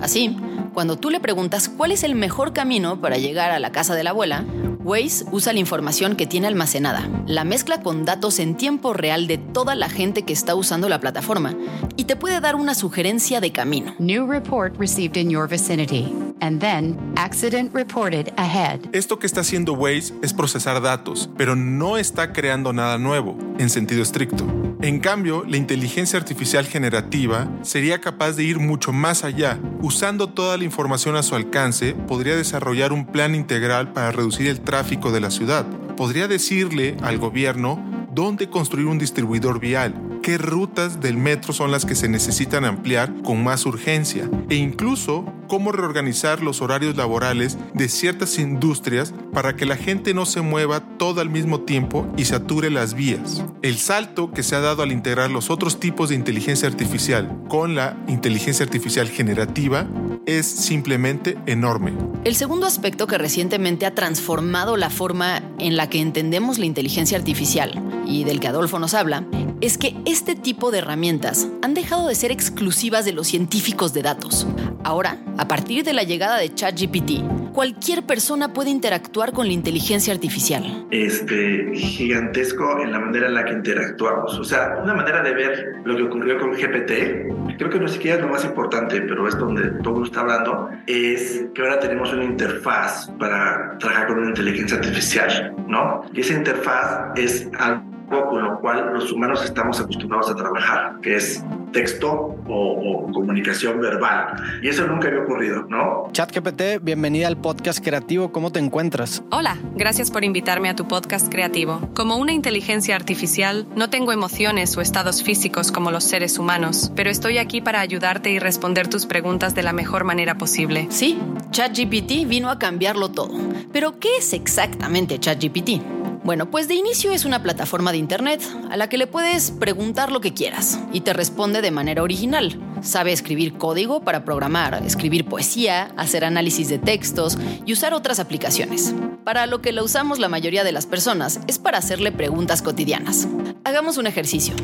Así, 0.02 0.36
cuando 0.73 0.97
tú 0.97 1.10
le 1.10 1.20
preguntas 1.20 1.69
cuál 1.69 1.93
es 1.93 2.03
el 2.05 2.15
mejor 2.15 2.53
camino 2.53 3.01
para 3.01 3.19
llegar 3.19 3.51
a 3.51 3.58
la 3.58 3.72
casa 3.72 3.94
de 3.94 4.05
la 4.05 4.10
abuela, 4.10 4.44
Waze 4.84 5.25
usa 5.32 5.53
la 5.53 5.58
información 5.58 6.17
que 6.17 6.27
tiene 6.27 6.46
almacenada, 6.46 7.08
la 7.27 7.44
mezcla 7.44 7.82
con 7.82 8.05
datos 8.05 8.39
en 8.39 8.56
tiempo 8.56 8.93
real 8.94 9.27
de 9.27 9.39
toda 9.39 9.75
la 9.75 9.89
gente 9.89 10.22
que 10.22 10.32
está 10.32 10.55
usando 10.55 10.89
la 10.89 11.01
plataforma 11.01 11.55
y 11.96 12.05
te 12.05 12.17
puede 12.17 12.41
dar 12.41 12.56
una 12.56 12.75
sugerencia 12.75 13.41
de 13.41 13.53
camino. 13.53 13.94
New 13.98 14.27
report 14.27 14.79
received 14.79 15.17
in 15.17 15.31
your 15.31 15.48
vicinity 15.48 16.28
and 16.40 16.60
then 16.60 16.98
accident 17.16 17.72
reported 17.74 18.32
ahead. 18.36 18.80
Esto 18.92 19.18
que 19.18 19.26
está 19.26 19.40
haciendo 19.40 19.72
Waze 19.72 20.12
es 20.22 20.32
procesar 20.32 20.80
datos, 20.80 21.28
pero 21.36 21.56
no 21.56 21.96
está 21.96 22.32
creando 22.32 22.72
nada 22.72 22.98
nuevo 22.98 23.36
en 23.58 23.70
sentido 23.70 24.02
estricto. 24.02 24.44
En 24.80 25.00
cambio, 25.00 25.44
la 25.44 25.56
inteligencia 25.56 26.18
artificial 26.18 26.64
generativa 26.64 27.48
sería 27.62 28.00
capaz 28.00 28.36
de 28.36 28.44
ir 28.44 28.60
mucho 28.60 28.92
más 28.92 29.24
allá. 29.24 29.58
Usando 29.82 30.28
toda 30.28 30.56
la 30.56 30.62
información 30.64 31.16
a 31.16 31.24
su 31.24 31.34
alcance, 31.34 31.94
podría 31.94 32.36
desarrollar 32.36 32.92
un 32.92 33.06
plan 33.06 33.34
integral 33.34 33.92
para 33.92 34.12
reducir 34.12 34.46
el 34.46 34.60
tráfico 34.60 35.10
de 35.10 35.20
la 35.20 35.30
ciudad. 35.30 35.66
Podría 35.96 36.28
decirle 36.28 36.96
al 37.02 37.18
gobierno 37.18 37.84
dónde 38.12 38.48
construir 38.48 38.86
un 38.86 38.98
distribuidor 38.98 39.58
vial, 39.58 39.94
qué 40.29 40.37
rutas 40.37 41.01
del 41.01 41.17
metro 41.17 41.55
son 41.55 41.70
las 41.70 41.87
que 41.87 41.94
se 41.94 42.06
necesitan 42.06 42.67
ampliar 42.67 43.23
con 43.23 43.43
más 43.43 43.65
urgencia 43.65 44.29
e 44.51 44.56
incluso 44.56 45.25
cómo 45.49 45.73
reorganizar 45.73 46.43
los 46.43 46.61
horarios 46.61 46.99
laborales 46.99 47.56
de 47.73 47.89
ciertas 47.89 48.39
industrias 48.39 49.15
para 49.32 49.56
que 49.56 49.65
la 49.65 49.77
gente 49.77 50.13
no 50.13 50.27
se 50.27 50.43
mueva 50.43 50.81
todo 50.99 51.23
al 51.23 51.31
mismo 51.31 51.63
tiempo 51.63 52.06
y 52.19 52.27
sature 52.27 52.69
las 52.69 52.93
vías. 52.93 53.43
El 53.63 53.79
salto 53.79 54.31
que 54.31 54.43
se 54.43 54.55
ha 54.55 54.61
dado 54.61 54.82
al 54.82 54.93
integrar 54.93 55.31
los 55.31 55.49
otros 55.49 55.81
tipos 55.81 56.11
de 56.11 56.17
inteligencia 56.17 56.69
artificial 56.69 57.35
con 57.49 57.75
la 57.75 57.97
inteligencia 58.06 58.67
artificial 58.67 59.08
generativa 59.08 59.87
es 60.27 60.44
simplemente 60.44 61.39
enorme. 61.47 61.94
El 62.25 62.37
segundo 62.37 62.67
aspecto 62.67 63.06
que 63.06 63.17
recientemente 63.17 63.87
ha 63.87 63.94
transformado 63.94 64.77
la 64.77 64.91
forma 64.91 65.41
en 65.58 65.79
la 65.79 65.89
que 65.89 66.03
entendemos 66.03 66.58
la 66.58 66.67
inteligencia 66.67 67.17
artificial 67.17 67.82
y 68.06 68.25
del 68.25 68.41
que 68.41 68.49
Adolfo 68.49 68.79
nos 68.79 68.93
habla 68.93 69.25
es 69.60 69.79
que 69.79 69.96
este 70.06 70.34
tipo 70.34 70.70
de 70.70 70.79
herramientas 70.79 71.48
han 71.62 71.74
dejado 71.74 72.08
de 72.08 72.15
ser 72.15 72.31
exclusivas 72.31 73.05
de 73.05 73.12
los 73.12 73.27
científicos 73.27 73.93
de 73.93 74.03
datos. 74.03 74.46
Ahora, 74.84 75.19
a 75.36 75.48
partir 75.48 75.84
de 75.84 75.93
la 75.93 76.05
llegada 76.05 76.38
de 76.38 76.55
ChatGPT, 76.55 77.53
cualquier 77.53 78.05
persona 78.05 78.53
puede 78.53 78.70
interactuar 78.70 79.32
con 79.32 79.48
la 79.48 79.53
inteligencia 79.53 80.15
artificial. 80.15 80.86
Este 80.91 81.72
gigantesco 81.74 82.81
en 82.81 82.93
la 82.93 83.00
manera 83.00 83.27
en 83.27 83.34
la 83.34 83.44
que 83.44 83.53
interactuamos. 83.53 84.38
O 84.38 84.44
sea, 84.44 84.79
una 84.82 84.94
manera 84.94 85.22
de 85.22 85.34
ver 85.34 85.67
lo 85.84 85.96
que 85.96 86.05
ocurrió 86.05 86.38
con 86.38 86.53
GPT, 86.53 87.56
creo 87.58 87.70
que 87.70 87.81
no 87.81 87.86
es 87.86 88.20
lo 88.20 88.29
más 88.29 88.44
importante, 88.44 89.00
pero 89.00 89.27
es 89.27 89.36
donde 89.36 89.82
todo 89.82 90.05
está 90.05 90.20
hablando, 90.20 90.70
es 90.86 91.46
que 91.55 91.62
ahora 91.62 91.81
tenemos 91.81 92.12
una 92.12 92.24
interfaz 92.24 93.10
para 93.19 93.77
trabajar 93.79 94.06
con 94.06 94.19
una 94.19 94.29
inteligencia 94.29 94.79
artificial, 94.79 95.55
¿no? 95.67 96.03
Y 96.15 96.20
esa 96.20 96.34
interfaz 96.34 97.10
es 97.17 97.48
algo 97.58 97.97
con 98.08 98.43
lo 98.43 98.60
cual 98.60 98.93
los 98.94 99.12
humanos 99.12 99.44
estamos 99.44 99.81
acostumbrados 99.81 100.31
a 100.31 100.34
trabajar, 100.34 101.00
que 101.00 101.17
es 101.17 101.44
texto 101.72 102.10
o, 102.10 103.06
o, 103.06 103.12
comunicación 103.12 103.81
verbal. 103.81 104.34
Y 104.62 104.69
eso 104.69 104.86
nunca 104.86 105.08
había 105.08 105.20
ocurrido, 105.20 105.65
¿no? 105.69 106.08
ChatGPT, 106.12 106.82
bienvenida 106.82 107.29
al 107.29 107.36
podcast 107.36 107.84
creativo. 107.84 108.32
¿Cómo 108.32 108.50
te 108.50 108.58
encuentras? 108.58 109.22
Hola, 109.31 109.58
gracias 109.74 110.10
por 110.10 110.24
invitarme 110.24 110.69
a 110.69 110.77
tu 110.77 110.88
podcast 110.88 111.31
creativo. 111.31 111.81
Como 111.94 112.17
una 112.17 112.32
inteligencia 112.32 112.96
artificial, 112.96 113.67
no 113.77 113.91
tengo 113.91 114.12
emociones 114.12 114.77
o 114.77 114.81
estados 114.81 115.22
físicos 115.22 115.70
como 115.70 115.91
los 115.91 116.05
seres 116.05 116.38
humanos, 116.38 116.91
pero 116.96 117.10
estoy 117.10 117.38
aquí 117.38 117.60
para 117.60 117.81
ayudarte 117.81 118.31
y 118.31 118.38
responder 118.38 118.88
tus 118.88 119.06
preguntas 119.06 119.55
de 119.55 119.62
la 119.62 119.72
mejor 119.72 120.05
manera 120.05 120.36
posible. 120.36 120.86
Sí, 120.91 121.19
ChatGPT 121.50 122.27
vino 122.27 122.50
a 122.50 122.58
cambiarlo 122.58 123.10
todo. 123.10 123.34
Pero, 123.72 123.98
¿qué 123.98 124.17
es 124.19 124.32
exactamente 124.32 125.19
ChatGPT? 125.19 125.97
Bueno, 126.29 126.51
pues 126.51 126.69
de 126.69 126.75
inicio 126.75 127.11
es 127.11 127.25
una 127.25 127.43
plataforma 127.43 127.91
de 127.91 127.97
internet 127.97 128.43
a 128.70 128.77
la 128.77 128.91
que 128.91 128.99
le 128.99 129.06
puedes 129.06 129.51
preguntar 129.51 130.13
lo 130.13 130.20
que 130.20 130.35
quieras 130.35 130.79
y 130.93 131.01
te 131.01 131.15
responde 131.15 131.63
de 131.63 131.70
manera 131.70 132.03
original. 132.03 132.61
Sabe 132.82 133.13
escribir 133.13 133.55
código 133.55 134.03
para 134.03 134.27
programar, 134.27 134.82
escribir 134.85 135.25
poesía, 135.25 135.91
hacer 135.97 136.27
análisis 136.27 136.69
de 136.69 136.79
textos 136.79 137.39
y 137.65 137.73
usar 137.73 137.94
otras 137.94 138.20
aplicaciones. 138.20 138.94
Para 139.25 139.47
lo 139.47 139.63
que 139.63 139.73
la 139.73 139.82
usamos 139.82 140.19
la 140.19 140.29
mayoría 140.29 140.65
de 140.65 140.73
las 140.73 140.85
personas 140.85 141.41
es 141.47 141.58
para 141.58 141.79
hacerle 141.79 142.13
preguntas 142.13 142.61
cotidianas. 142.61 143.27
Hagamos 143.65 143.97
un 143.97 144.06
ejercicio. 144.06 144.55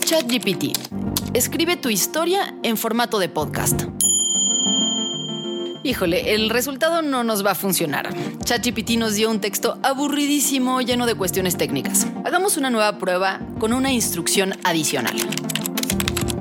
ChatGPT. 0.00 0.76
Escribe 1.32 1.78
tu 1.78 1.88
historia 1.88 2.54
en 2.62 2.76
formato 2.76 3.18
de 3.20 3.30
podcast. 3.30 3.84
Híjole, 5.86 6.34
el 6.34 6.50
resultado 6.50 7.00
no 7.00 7.22
nos 7.22 7.46
va 7.46 7.52
a 7.52 7.54
funcionar. 7.54 8.08
ChatGPT 8.42 8.96
nos 8.98 9.14
dio 9.14 9.30
un 9.30 9.40
texto 9.40 9.78
aburridísimo 9.84 10.80
lleno 10.80 11.06
de 11.06 11.14
cuestiones 11.14 11.56
técnicas. 11.56 12.08
Hagamos 12.24 12.56
una 12.56 12.70
nueva 12.70 12.98
prueba 12.98 13.38
con 13.60 13.72
una 13.72 13.92
instrucción 13.92 14.54
adicional. 14.64 15.14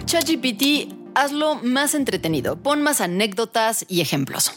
ChatGPT, 0.06 0.92
hazlo 1.14 1.62
más 1.62 1.94
entretenido, 1.94 2.56
pon 2.56 2.82
más 2.82 3.02
anécdotas 3.02 3.86
y 3.88 4.02
ejemplos. 4.02 4.52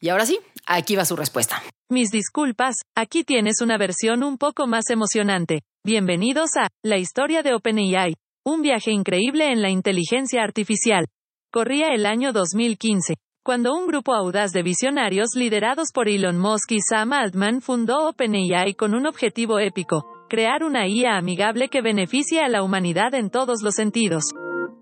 Y 0.00 0.08
ahora 0.08 0.24
sí, 0.24 0.38
aquí 0.64 0.96
va 0.96 1.04
su 1.04 1.16
respuesta. 1.16 1.62
Mis 1.90 2.10
disculpas, 2.10 2.76
aquí 2.94 3.24
tienes 3.24 3.60
una 3.60 3.76
versión 3.76 4.22
un 4.22 4.38
poco 4.38 4.66
más 4.66 4.88
emocionante. 4.88 5.64
Bienvenidos 5.84 6.56
a 6.56 6.68
La 6.82 6.96
historia 6.96 7.42
de 7.42 7.52
OpenAI, 7.52 8.14
un 8.46 8.62
viaje 8.62 8.90
increíble 8.90 9.52
en 9.52 9.60
la 9.60 9.68
inteligencia 9.68 10.42
artificial. 10.42 11.08
Corría 11.52 11.88
el 11.88 12.06
año 12.06 12.32
2015 12.32 13.16
cuando 13.42 13.74
un 13.74 13.86
grupo 13.86 14.12
audaz 14.12 14.52
de 14.52 14.62
visionarios 14.62 15.30
liderados 15.34 15.92
por 15.94 16.08
Elon 16.08 16.38
Musk 16.38 16.72
y 16.72 16.80
Sam 16.80 17.14
Altman 17.14 17.62
fundó 17.62 18.08
OpenAI 18.08 18.74
con 18.74 18.94
un 18.94 19.06
objetivo 19.06 19.58
épico, 19.58 20.04
crear 20.28 20.62
una 20.62 20.86
IA 20.86 21.16
amigable 21.16 21.68
que 21.68 21.80
beneficie 21.80 22.40
a 22.40 22.48
la 22.48 22.62
humanidad 22.62 23.14
en 23.14 23.30
todos 23.30 23.62
los 23.62 23.74
sentidos. 23.74 24.24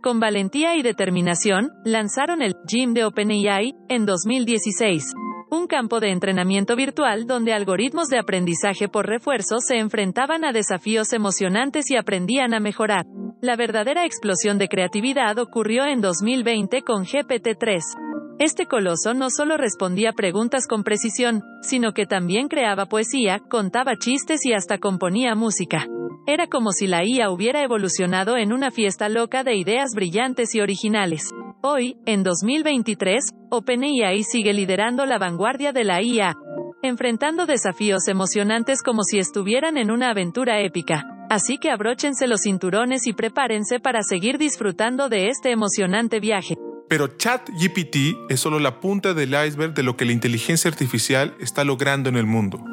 Con 0.03 0.19
valentía 0.19 0.77
y 0.77 0.83
determinación, 0.83 1.71
lanzaron 1.85 2.43
el 2.43 2.55
Gym 2.67 2.95
de 2.95 3.05
OpenAI 3.05 3.75
en 3.89 4.07
2016, 4.07 5.13
un 5.51 5.69
campo 5.69 6.01
de 6.01 6.11
entrenamiento 6.11 6.75
virtual 6.75 7.27
donde 7.27 7.53
algoritmos 7.53 8.09
de 8.09 8.19
aprendizaje 8.19 8.89
por 8.89 9.07
refuerzo 9.07 9.59
se 9.61 9.79
enfrentaban 9.79 10.45
a 10.45 10.53
desafíos 10.53 11.13
emocionantes 11.13 11.91
y 11.93 11.97
aprendían 11.97 12.55
a 12.55 12.61
mejorar. 12.61 13.07
La 13.41 13.55
verdadera 13.55 14.05
explosión 14.05 14.59
de 14.59 14.67
creatividad 14.67 15.39
ocurrió 15.39 15.85
en 15.85 16.01
2020 16.01 16.83
con 16.83 17.05
GPT-3. 17.05 18.08
Este 18.39 18.67
coloso 18.67 19.15
no 19.15 19.31
solo 19.31 19.57
respondía 19.57 20.13
preguntas 20.13 20.69
con 20.69 20.85
precisión, 20.85 21.43
sino 21.61 21.93
que 21.93 22.07
también 22.07 22.47
creaba 22.47 22.87
poesía, 22.87 23.41
contaba 23.41 23.97
chistes 23.97 24.47
y 24.47 24.53
hasta 24.53 24.79
componía 24.79 25.35
música. 25.35 25.89
Era 26.25 26.47
como 26.47 26.71
si 26.71 26.87
la 26.87 27.05
IA 27.05 27.31
hubiera 27.31 27.65
evolucionado 27.65 28.37
en 28.37 28.53
una 28.53 28.71
fiesta 28.71 29.09
loca 29.09 29.43
de 29.43 29.57
ideas 29.57 29.91
brillantes 29.93 30.55
y 30.55 30.61
originales. 30.61 31.31
Hoy, 31.63 31.97
en 32.07 32.23
2023, 32.23 33.25
OpenAI 33.51 34.23
sigue 34.23 34.53
liderando 34.53 35.05
la 35.05 35.19
vanguardia 35.19 35.73
de 35.73 35.83
la 35.83 36.01
IA, 36.01 36.37
enfrentando 36.83 37.45
desafíos 37.45 38.07
emocionantes 38.07 38.83
como 38.85 39.03
si 39.03 39.19
estuvieran 39.19 39.77
en 39.77 39.91
una 39.91 40.11
aventura 40.11 40.61
épica. 40.61 41.03
Así 41.29 41.59
que 41.59 41.73
abróchense 41.73 42.29
los 42.29 42.43
cinturones 42.43 43.09
y 43.09 43.15
prepárense 43.15 43.81
para 43.81 44.03
seguir 44.03 44.39
disfrutando 44.39 45.09
de 45.09 45.27
este 45.27 45.51
emocionante 45.51 46.21
viaje. 46.21 46.55
Pero 46.89 47.07
ChatGPT 47.07 48.31
es 48.31 48.41
solo 48.41 48.59
la 48.59 48.81
punta 48.81 49.13
del 49.13 49.35
iceberg 49.35 49.75
de 49.75 49.83
lo 49.83 49.97
que 49.97 50.07
la 50.07 50.13
inteligencia 50.13 50.71
artificial 50.71 51.37
está 51.39 51.63
logrando 51.65 52.09
en 52.09 52.17
el 52.17 52.25
mundo. 52.25 52.65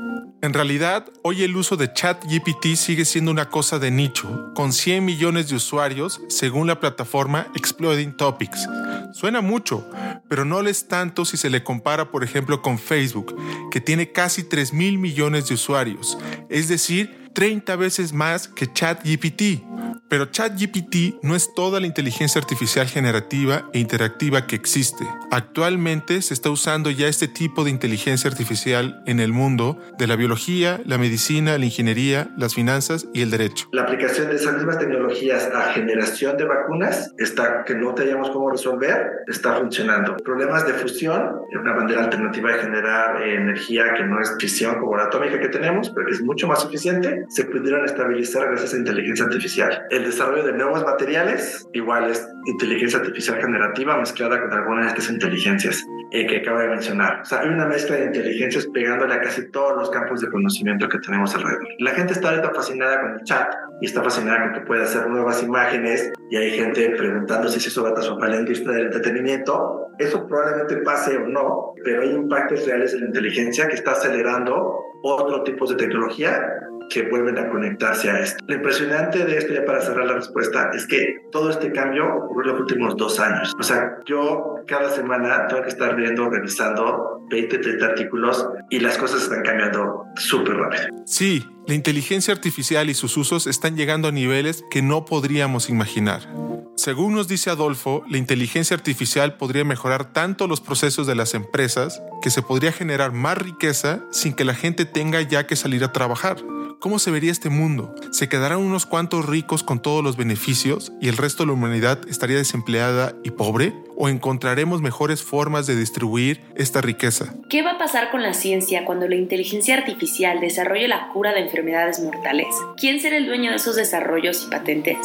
En 0.42 0.54
realidad, 0.54 1.08
hoy 1.24 1.44
el 1.44 1.56
uso 1.56 1.76
de 1.76 1.92
ChatGPT 1.92 2.76
sigue 2.76 3.04
siendo 3.04 3.32
una 3.32 3.50
cosa 3.50 3.80
de 3.80 3.92
nicho, 3.92 4.54
con 4.54 4.74
100 4.74 5.04
millones 5.04 5.50
de 5.50 5.56
usuarios 5.56 6.22
según 6.30 6.68
la 6.68 6.80
plataforma 6.80 7.48
Exploding 7.56 8.16
Topics. 8.16 8.68
Suena 9.14 9.42
mucho, 9.42 9.90
pero 10.30 10.46
no 10.46 10.62
lo 10.62 10.70
es 10.70 10.88
tanto 10.88 11.26
si 11.26 11.36
se 11.36 11.50
le 11.50 11.64
compara, 11.64 12.12
por 12.12 12.24
ejemplo, 12.24 12.62
con 12.62 12.78
Facebook, 12.78 13.36
que 13.72 13.82
tiene 13.82 14.12
casi 14.12 14.44
3 14.44 14.72
mil 14.72 14.98
millones 14.98 15.48
de 15.48 15.56
usuarios, 15.56 16.18
es 16.50 16.68
decir, 16.68 17.25
30 17.36 17.76
veces 17.76 18.14
más 18.14 18.48
que 18.48 18.72
ChatGPT. 18.72 19.62
Pero 20.08 20.26
ChatGPT 20.28 21.24
no 21.24 21.36
es 21.36 21.54
toda 21.54 21.80
la 21.80 21.88
inteligencia 21.88 22.40
artificial 22.40 22.88
generativa 22.88 23.70
e 23.74 23.80
interactiva 23.80 24.46
que 24.46 24.56
existe. 24.56 25.04
Actualmente 25.32 26.22
se 26.22 26.34
está 26.34 26.52
usando 26.52 26.92
ya 26.92 27.08
este 27.08 27.28
tipo 27.28 27.64
de 27.64 27.72
inteligencia 27.72 28.30
artificial 28.30 29.02
en 29.08 29.20
el 29.20 29.34
mundo 29.34 29.80
de 29.98 30.08
la 30.08 30.16
biología, 30.16 30.80
la 30.86 30.98
medicina, 30.98 31.58
la 31.58 31.66
ingeniería, 31.66 32.30
las 32.38 32.54
finanzas 32.54 33.08
y 33.14 33.22
el 33.22 33.32
derecho. 33.32 33.68
La 33.72 33.82
aplicación 33.82 34.30
de 34.30 34.36
esas 34.36 34.54
mismas 34.54 34.78
tecnologías 34.78 35.50
a 35.54 35.74
generación 35.74 36.38
de 36.38 36.46
vacunas 36.46 37.12
está 37.18 37.64
que 37.66 37.76
no 37.76 37.96
teníamos 37.96 38.30
cómo 38.30 38.52
resolver, 38.52 39.08
está 39.28 39.56
funcionando. 39.56 40.16
Problemas 40.18 40.66
de 40.68 40.74
fusión, 40.74 41.42
una 41.60 41.74
manera 41.74 42.04
alternativa 42.04 42.52
de 42.54 42.60
generar 42.60 43.22
energía 43.24 43.94
que 43.98 44.04
no 44.04 44.22
es 44.22 44.36
fisión 44.40 44.80
como 44.80 44.96
la 44.98 45.06
atómica 45.06 45.40
que 45.40 45.50
tenemos, 45.50 45.90
pero 45.90 46.06
que 46.08 46.14
es 46.14 46.22
mucho 46.22 46.48
más 46.48 46.64
eficiente, 46.64 47.25
se 47.30 47.46
pudieron 47.46 47.86
estabilizar 47.86 48.48
gracias 48.48 48.74
a 48.74 48.78
inteligencia 48.78 49.26
artificial 49.26 49.86
el 49.90 50.06
desarrollo 50.06 50.44
de 50.44 50.54
nuevos 50.54 50.84
materiales, 50.84 51.68
igual 51.74 52.10
es 52.10 52.28
inteligencia 52.46 53.00
artificial 53.00 53.38
generativa 53.40 53.98
mezclada 53.98 54.42
con 54.42 54.54
algunas 54.54 54.86
de 54.86 54.90
estas 54.90 55.10
inteligencias 55.10 55.86
eh, 56.12 56.28
que 56.28 56.38
acabo 56.38 56.60
de 56.60 56.68
mencionar. 56.68 57.22
O 57.22 57.26
sea, 57.26 57.42
hay 57.42 57.50
una 57.50 57.66
mezcla 57.66 57.96
de 57.96 58.06
inteligencias 58.06 58.68
pegándole 58.68 59.14
a 59.16 59.22
casi 59.22 59.50
todos 59.52 59.76
los 59.78 59.90
campos 59.90 60.22
de 60.22 60.30
conocimiento 60.30 60.88
que 60.88 61.00
tenemos 61.00 61.34
alrededor. 61.36 61.68
La 61.80 61.92
gente 61.92 62.14
está 62.14 62.30
ahorita 62.30 62.52
fascinada 62.54 63.02
con 63.02 63.14
el 63.14 63.24
chat 63.24 63.54
y 63.82 63.86
está 63.86 64.04
fascinada 64.04 64.44
con 64.44 64.54
que 64.54 64.62
puede 64.62 64.84
hacer 64.84 65.08
nuevas 65.08 65.42
imágenes 65.44 66.12
y 66.30 66.38
hay 66.38 66.52
gente 66.52 66.90
preguntándose 66.92 67.60
si 67.60 67.70
eso 67.70 67.84
va 67.84 67.90
a 67.90 67.94
transformar 67.94 68.30
la 68.30 68.38
industria 68.38 68.74
del 68.74 68.86
entretenimiento. 68.86 69.88
Eso 69.98 70.28
probablemente 70.28 70.78
pase 70.78 71.18
o 71.18 71.28
no, 71.28 71.74
pero 71.84 72.02
hay 72.02 72.12
impactos 72.12 72.66
reales 72.66 72.94
en 72.94 73.02
la 73.02 73.06
inteligencia 73.08 73.68
que 73.68 73.76
está 73.76 73.92
acelerando 73.92 74.82
otro 75.04 75.44
tipo 75.44 75.66
de 75.68 75.76
tecnología 75.76 76.42
que 76.90 77.04
vuelven 77.10 77.38
a 77.38 77.50
conectarse 77.50 78.10
a 78.10 78.20
esto. 78.20 78.44
Lo 78.48 78.56
impresionante 78.56 79.26
de 79.26 79.38
esto, 79.38 79.54
ya 79.54 79.66
para 79.66 79.82
cerrar 79.82 80.06
la 80.06 80.14
respuesta, 80.14 80.72
es 80.74 80.88
que 80.88 81.18
todo 81.32 81.50
este 81.50 81.72
cambio 81.72 82.16
ocurrió 82.16 82.52
en 82.52 82.58
los 82.58 82.62
últimos 82.62 82.98
dos 82.98 83.20
años. 83.20 83.54
O 83.60 83.64
sea, 83.64 83.98
yo 84.06 84.56
cada 84.68 84.90
semana 84.90 85.48
tengo 85.48 85.64
que 85.64 85.70
estar 85.70 85.96
viendo, 85.96 86.30
revisando 86.30 87.22
20, 87.30 87.58
30 87.58 87.86
artículos 87.86 88.48
y 88.70 88.80
las 88.80 88.98
cosas 88.98 89.24
están 89.24 89.44
cambiando 89.44 90.06
súper 90.16 90.56
rápido. 90.56 90.88
Sí, 91.06 91.46
la 91.68 91.74
inteligencia 91.74 92.34
artificial 92.34 92.90
y 92.90 92.94
sus 92.94 93.18
usos 93.18 93.48
están 93.48 93.76
llegando 93.76 94.08
a 94.08 94.12
niveles 94.12 94.64
que 94.70 94.84
no 94.84 95.06
podríamos 95.06 95.70
imaginar. 95.70 96.30
Según 96.76 97.16
nos 97.16 97.28
dice 97.28 97.50
Adolfo, 97.50 98.04
la 98.08 98.18
inteligencia 98.18 98.76
artificial 98.76 99.38
podría 99.38 99.64
mejorar 99.64 100.14
tanto 100.14 100.46
los 100.46 100.62
procesos 100.62 101.08
de 101.08 101.16
las 101.16 101.34
empresas 101.34 102.04
que 102.22 102.30
se 102.30 102.42
podría 102.42 102.72
generar 102.72 103.14
más 103.14 103.38
riqueza 103.38 104.04
sin 104.12 104.34
que 104.34 104.44
la 104.44 104.54
gente 104.54 104.86
tenga 104.86 105.22
ya 105.22 105.48
que 105.48 105.56
salir 105.56 105.84
a 105.84 105.92
trabajar. 105.92 106.38
¿Cómo 106.80 107.00
se 107.00 107.10
vería 107.10 107.32
este 107.32 107.50
mundo? 107.50 107.96
¿Se 108.12 108.30
quedarán 108.30 108.60
unos 108.60 108.86
cuantos 108.86 109.26
ricos 109.26 109.64
con 109.64 109.82
todos 109.82 110.04
los 110.04 110.18
beneficios 110.18 110.92
y 111.02 111.08
el 111.08 111.18
resto 111.18 111.44
de 111.44 111.48
la 111.48 111.54
humanidad 111.54 112.02
estaría 112.08 112.38
desempleada 112.38 113.16
y 113.24 113.32
pobre? 113.32 113.74
o 113.96 114.10
encontraremos 114.10 114.82
mejores 114.82 115.24
formas 115.24 115.68
de 115.68 115.76
distribuir 115.76 116.42
esta 116.56 116.82
riqueza? 116.82 117.34
¿Qué 117.50 117.62
va 117.62 117.72
a 117.72 117.78
pasar 117.78 118.12
con 118.12 118.22
la 118.22 118.34
ciencia 118.34 118.86
cuando 118.86 119.08
la 119.08 119.16
inteligencia 119.16 119.76
artificial 119.76 120.40
desarrolle 120.40 120.88
la 120.88 121.10
cura 121.10 121.34
de 121.34 121.42
enfermedades 121.42 121.55
mortales? 122.00 122.48
¿Quién 122.78 123.00
será 123.00 123.18
el 123.18 123.26
dueño 123.26 123.52
de 123.52 123.58
esos 123.58 123.76
desarrollos 123.76 124.46
y 124.46 124.50
patentes? 124.50 124.98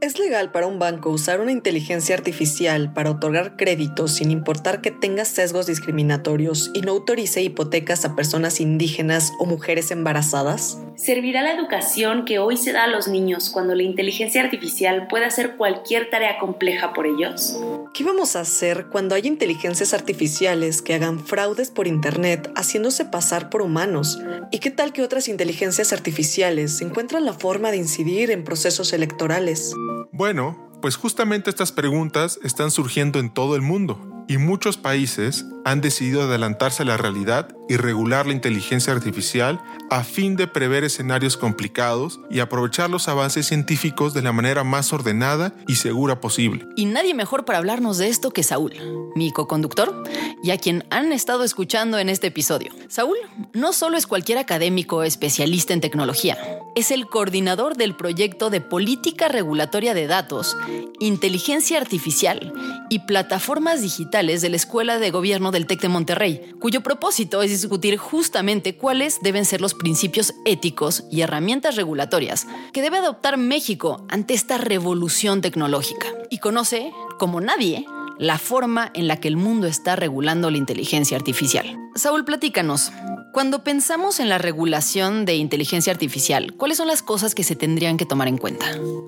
¿Es 0.00 0.18
legal 0.18 0.50
para 0.50 0.66
un 0.66 0.78
banco 0.78 1.10
usar 1.10 1.40
una 1.40 1.52
inteligencia 1.52 2.14
artificial 2.14 2.92
para 2.92 3.10
otorgar 3.10 3.56
créditos 3.56 4.12
sin 4.12 4.30
importar 4.30 4.80
que 4.80 4.90
tenga 4.90 5.24
sesgos 5.24 5.66
discriminatorios 5.66 6.70
y 6.74 6.82
no 6.82 6.92
autorice 6.92 7.42
hipotecas 7.42 8.04
a 8.04 8.14
personas 8.14 8.60
indígenas 8.60 9.32
o 9.38 9.46
mujeres 9.46 9.90
embarazadas? 9.90 10.78
¿Servirá 10.96 11.42
la 11.42 11.52
educación 11.52 12.24
que 12.24 12.38
hoy 12.38 12.56
se 12.56 12.72
da 12.72 12.84
a 12.84 12.88
los 12.88 13.08
niños 13.08 13.50
cuando 13.50 13.74
la 13.74 13.82
inteligencia 13.82 14.42
artificial 14.42 15.08
puede 15.08 15.24
hacer 15.24 15.56
cualquier 15.56 16.08
tarea 16.08 16.38
compleja 16.38 16.92
por 16.92 17.06
ellos? 17.06 17.58
¿Qué 17.92 18.04
vamos 18.04 18.36
a 18.36 18.40
hacer 18.40 18.86
cuando 18.86 19.16
haya 19.16 19.28
inteligencias 19.28 19.92
artificiales 19.92 20.82
que 20.82 20.94
hagan 20.94 21.18
fraudes 21.18 21.70
por 21.70 21.88
Internet 21.88 22.50
haciéndose 22.54 23.04
pasar 23.04 23.50
por 23.50 23.62
humanos? 23.62 24.20
¿Y 24.52 24.60
qué 24.60 24.70
tal 24.70 24.92
que 24.92 25.02
otras 25.02 25.28
inteligencias 25.28 25.92
artificiales 25.92 26.80
encuentran 26.80 27.24
la 27.24 27.32
forma 27.32 27.72
de 27.72 27.78
incidir 27.78 28.30
en 28.30 28.44
procesos 28.44 28.92
electorales? 28.92 29.74
Bueno, 30.12 30.70
pues 30.80 30.94
justamente 30.96 31.50
estas 31.50 31.72
preguntas 31.72 32.38
están 32.44 32.70
surgiendo 32.70 33.18
en 33.18 33.34
todo 33.34 33.56
el 33.56 33.62
mundo 33.62 34.13
y 34.28 34.38
muchos 34.38 34.76
países 34.76 35.44
han 35.64 35.80
decidido 35.80 36.22
adelantarse 36.22 36.82
a 36.82 36.86
la 36.86 36.96
realidad 36.96 37.48
y 37.68 37.76
regular 37.76 38.26
la 38.26 38.34
inteligencia 38.34 38.92
artificial 38.92 39.60
a 39.90 40.04
fin 40.04 40.36
de 40.36 40.46
prever 40.46 40.84
escenarios 40.84 41.36
complicados 41.36 42.20
y 42.30 42.40
aprovechar 42.40 42.90
los 42.90 43.08
avances 43.08 43.46
científicos 43.46 44.12
de 44.12 44.22
la 44.22 44.32
manera 44.32 44.64
más 44.64 44.92
ordenada 44.92 45.54
y 45.66 45.76
segura 45.76 46.20
posible. 46.20 46.66
Y 46.76 46.84
nadie 46.84 47.14
mejor 47.14 47.44
para 47.44 47.58
hablarnos 47.58 47.98
de 47.98 48.08
esto 48.08 48.30
que 48.30 48.42
Saúl, 48.42 48.74
mi 49.14 49.30
co-conductor, 49.32 50.04
y 50.42 50.50
a 50.50 50.58
quien 50.58 50.84
han 50.90 51.12
estado 51.12 51.44
escuchando 51.44 51.98
en 51.98 52.10
este 52.10 52.26
episodio. 52.26 52.72
Saúl 52.88 53.16
no 53.54 53.72
solo 53.72 53.96
es 53.96 54.06
cualquier 54.06 54.36
académico 54.36 55.02
especialista 55.02 55.72
en 55.72 55.80
tecnología, 55.80 56.36
es 56.74 56.90
el 56.90 57.06
coordinador 57.06 57.76
del 57.76 57.96
proyecto 57.96 58.50
de 58.50 58.60
política 58.60 59.28
regulatoria 59.28 59.94
de 59.94 60.06
datos, 60.06 60.56
inteligencia 60.98 61.78
artificial 61.78 62.52
y 62.94 63.00
plataformas 63.00 63.82
digitales 63.82 64.40
de 64.40 64.50
la 64.50 64.54
Escuela 64.54 65.00
de 65.00 65.10
Gobierno 65.10 65.50
del 65.50 65.66
TEC 65.66 65.80
de 65.80 65.88
Monterrey, 65.88 66.52
cuyo 66.60 66.80
propósito 66.80 67.42
es 67.42 67.50
discutir 67.50 67.96
justamente 67.96 68.76
cuáles 68.76 69.18
deben 69.20 69.44
ser 69.44 69.60
los 69.60 69.74
principios 69.74 70.32
éticos 70.44 71.02
y 71.10 71.22
herramientas 71.22 71.74
regulatorias 71.74 72.46
que 72.72 72.82
debe 72.82 72.98
adoptar 72.98 73.36
México 73.36 74.06
ante 74.08 74.34
esta 74.34 74.58
revolución 74.58 75.40
tecnológica. 75.40 76.06
Y 76.30 76.38
conoce, 76.38 76.92
como 77.18 77.40
nadie, 77.40 77.84
la 78.20 78.38
forma 78.38 78.92
en 78.94 79.08
la 79.08 79.18
que 79.18 79.26
el 79.26 79.36
mundo 79.36 79.66
está 79.66 79.96
regulando 79.96 80.52
la 80.52 80.58
inteligencia 80.58 81.16
artificial. 81.16 81.83
Saúl, 81.94 82.24
platícanos. 82.24 82.92
Cuando 83.32 83.64
pensamos 83.64 84.20
en 84.20 84.28
la 84.28 84.38
regulación 84.38 85.24
de 85.24 85.34
inteligencia 85.34 85.92
artificial, 85.92 86.54
¿cuáles 86.56 86.76
son 86.78 86.86
las 86.86 87.02
cosas 87.02 87.34
que 87.34 87.42
se 87.42 87.56
tendrían 87.56 87.96
que 87.96 88.06
tomar 88.06 88.28
en 88.28 88.38
cuenta? 88.38 88.66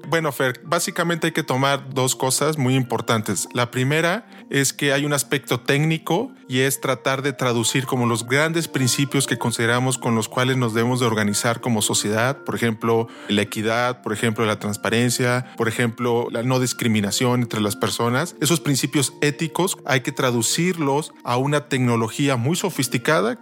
Bueno, 0.09 0.33
Fer, 0.33 0.61
básicamente 0.65 1.29
hay 1.29 1.33
que 1.33 1.45
tomar 1.45 1.91
dos 1.95 2.17
cosas 2.17 2.59
muy 2.59 2.75
importantes. 2.75 3.49
La 3.53 3.71
primera 3.71 4.27
es 4.51 4.73
que 4.73 4.93
hay 4.93 5.05
un 5.05 5.13
aspecto 5.13 5.61
técnico 5.61 6.33
y 6.49 6.61
es 6.61 6.81
tratar 6.81 7.23
de 7.23 7.33
traducir 7.33 7.87
como 7.87 8.07
los 8.07 8.27
grandes 8.27 8.69
principios 8.69 9.27
que 9.27 9.39
consideramos 9.39 9.99
con 9.99 10.15
los 10.15 10.29
cuales 10.29 10.57
nos 10.57 10.75
debemos 10.75 11.01
de 11.01 11.07
organizar 11.07 11.61
como 11.61 11.83
sociedad, 11.83 12.39
por 12.45 12.55
ejemplo, 12.55 13.09
la 13.29 13.43
equidad, 13.43 14.03
por 14.03 14.13
ejemplo, 14.13 14.45
la 14.45 14.59
transparencia, 14.59 15.53
por 15.57 15.69
ejemplo, 15.69 16.29
la 16.31 16.43
no 16.43 16.61
discriminación 16.61 17.43
entre 17.43 17.61
las 17.61 17.77
personas. 17.77 18.37
Esos 18.41 18.61
principios 18.61 19.13
éticos 19.21 19.77
hay 19.85 20.01
que 20.01 20.13
traducirlos 20.13 21.13
a 21.25 21.37
una 21.37 21.69
tecnología 21.69 22.37
muy 22.37 22.57
sofisticada, 22.57 22.76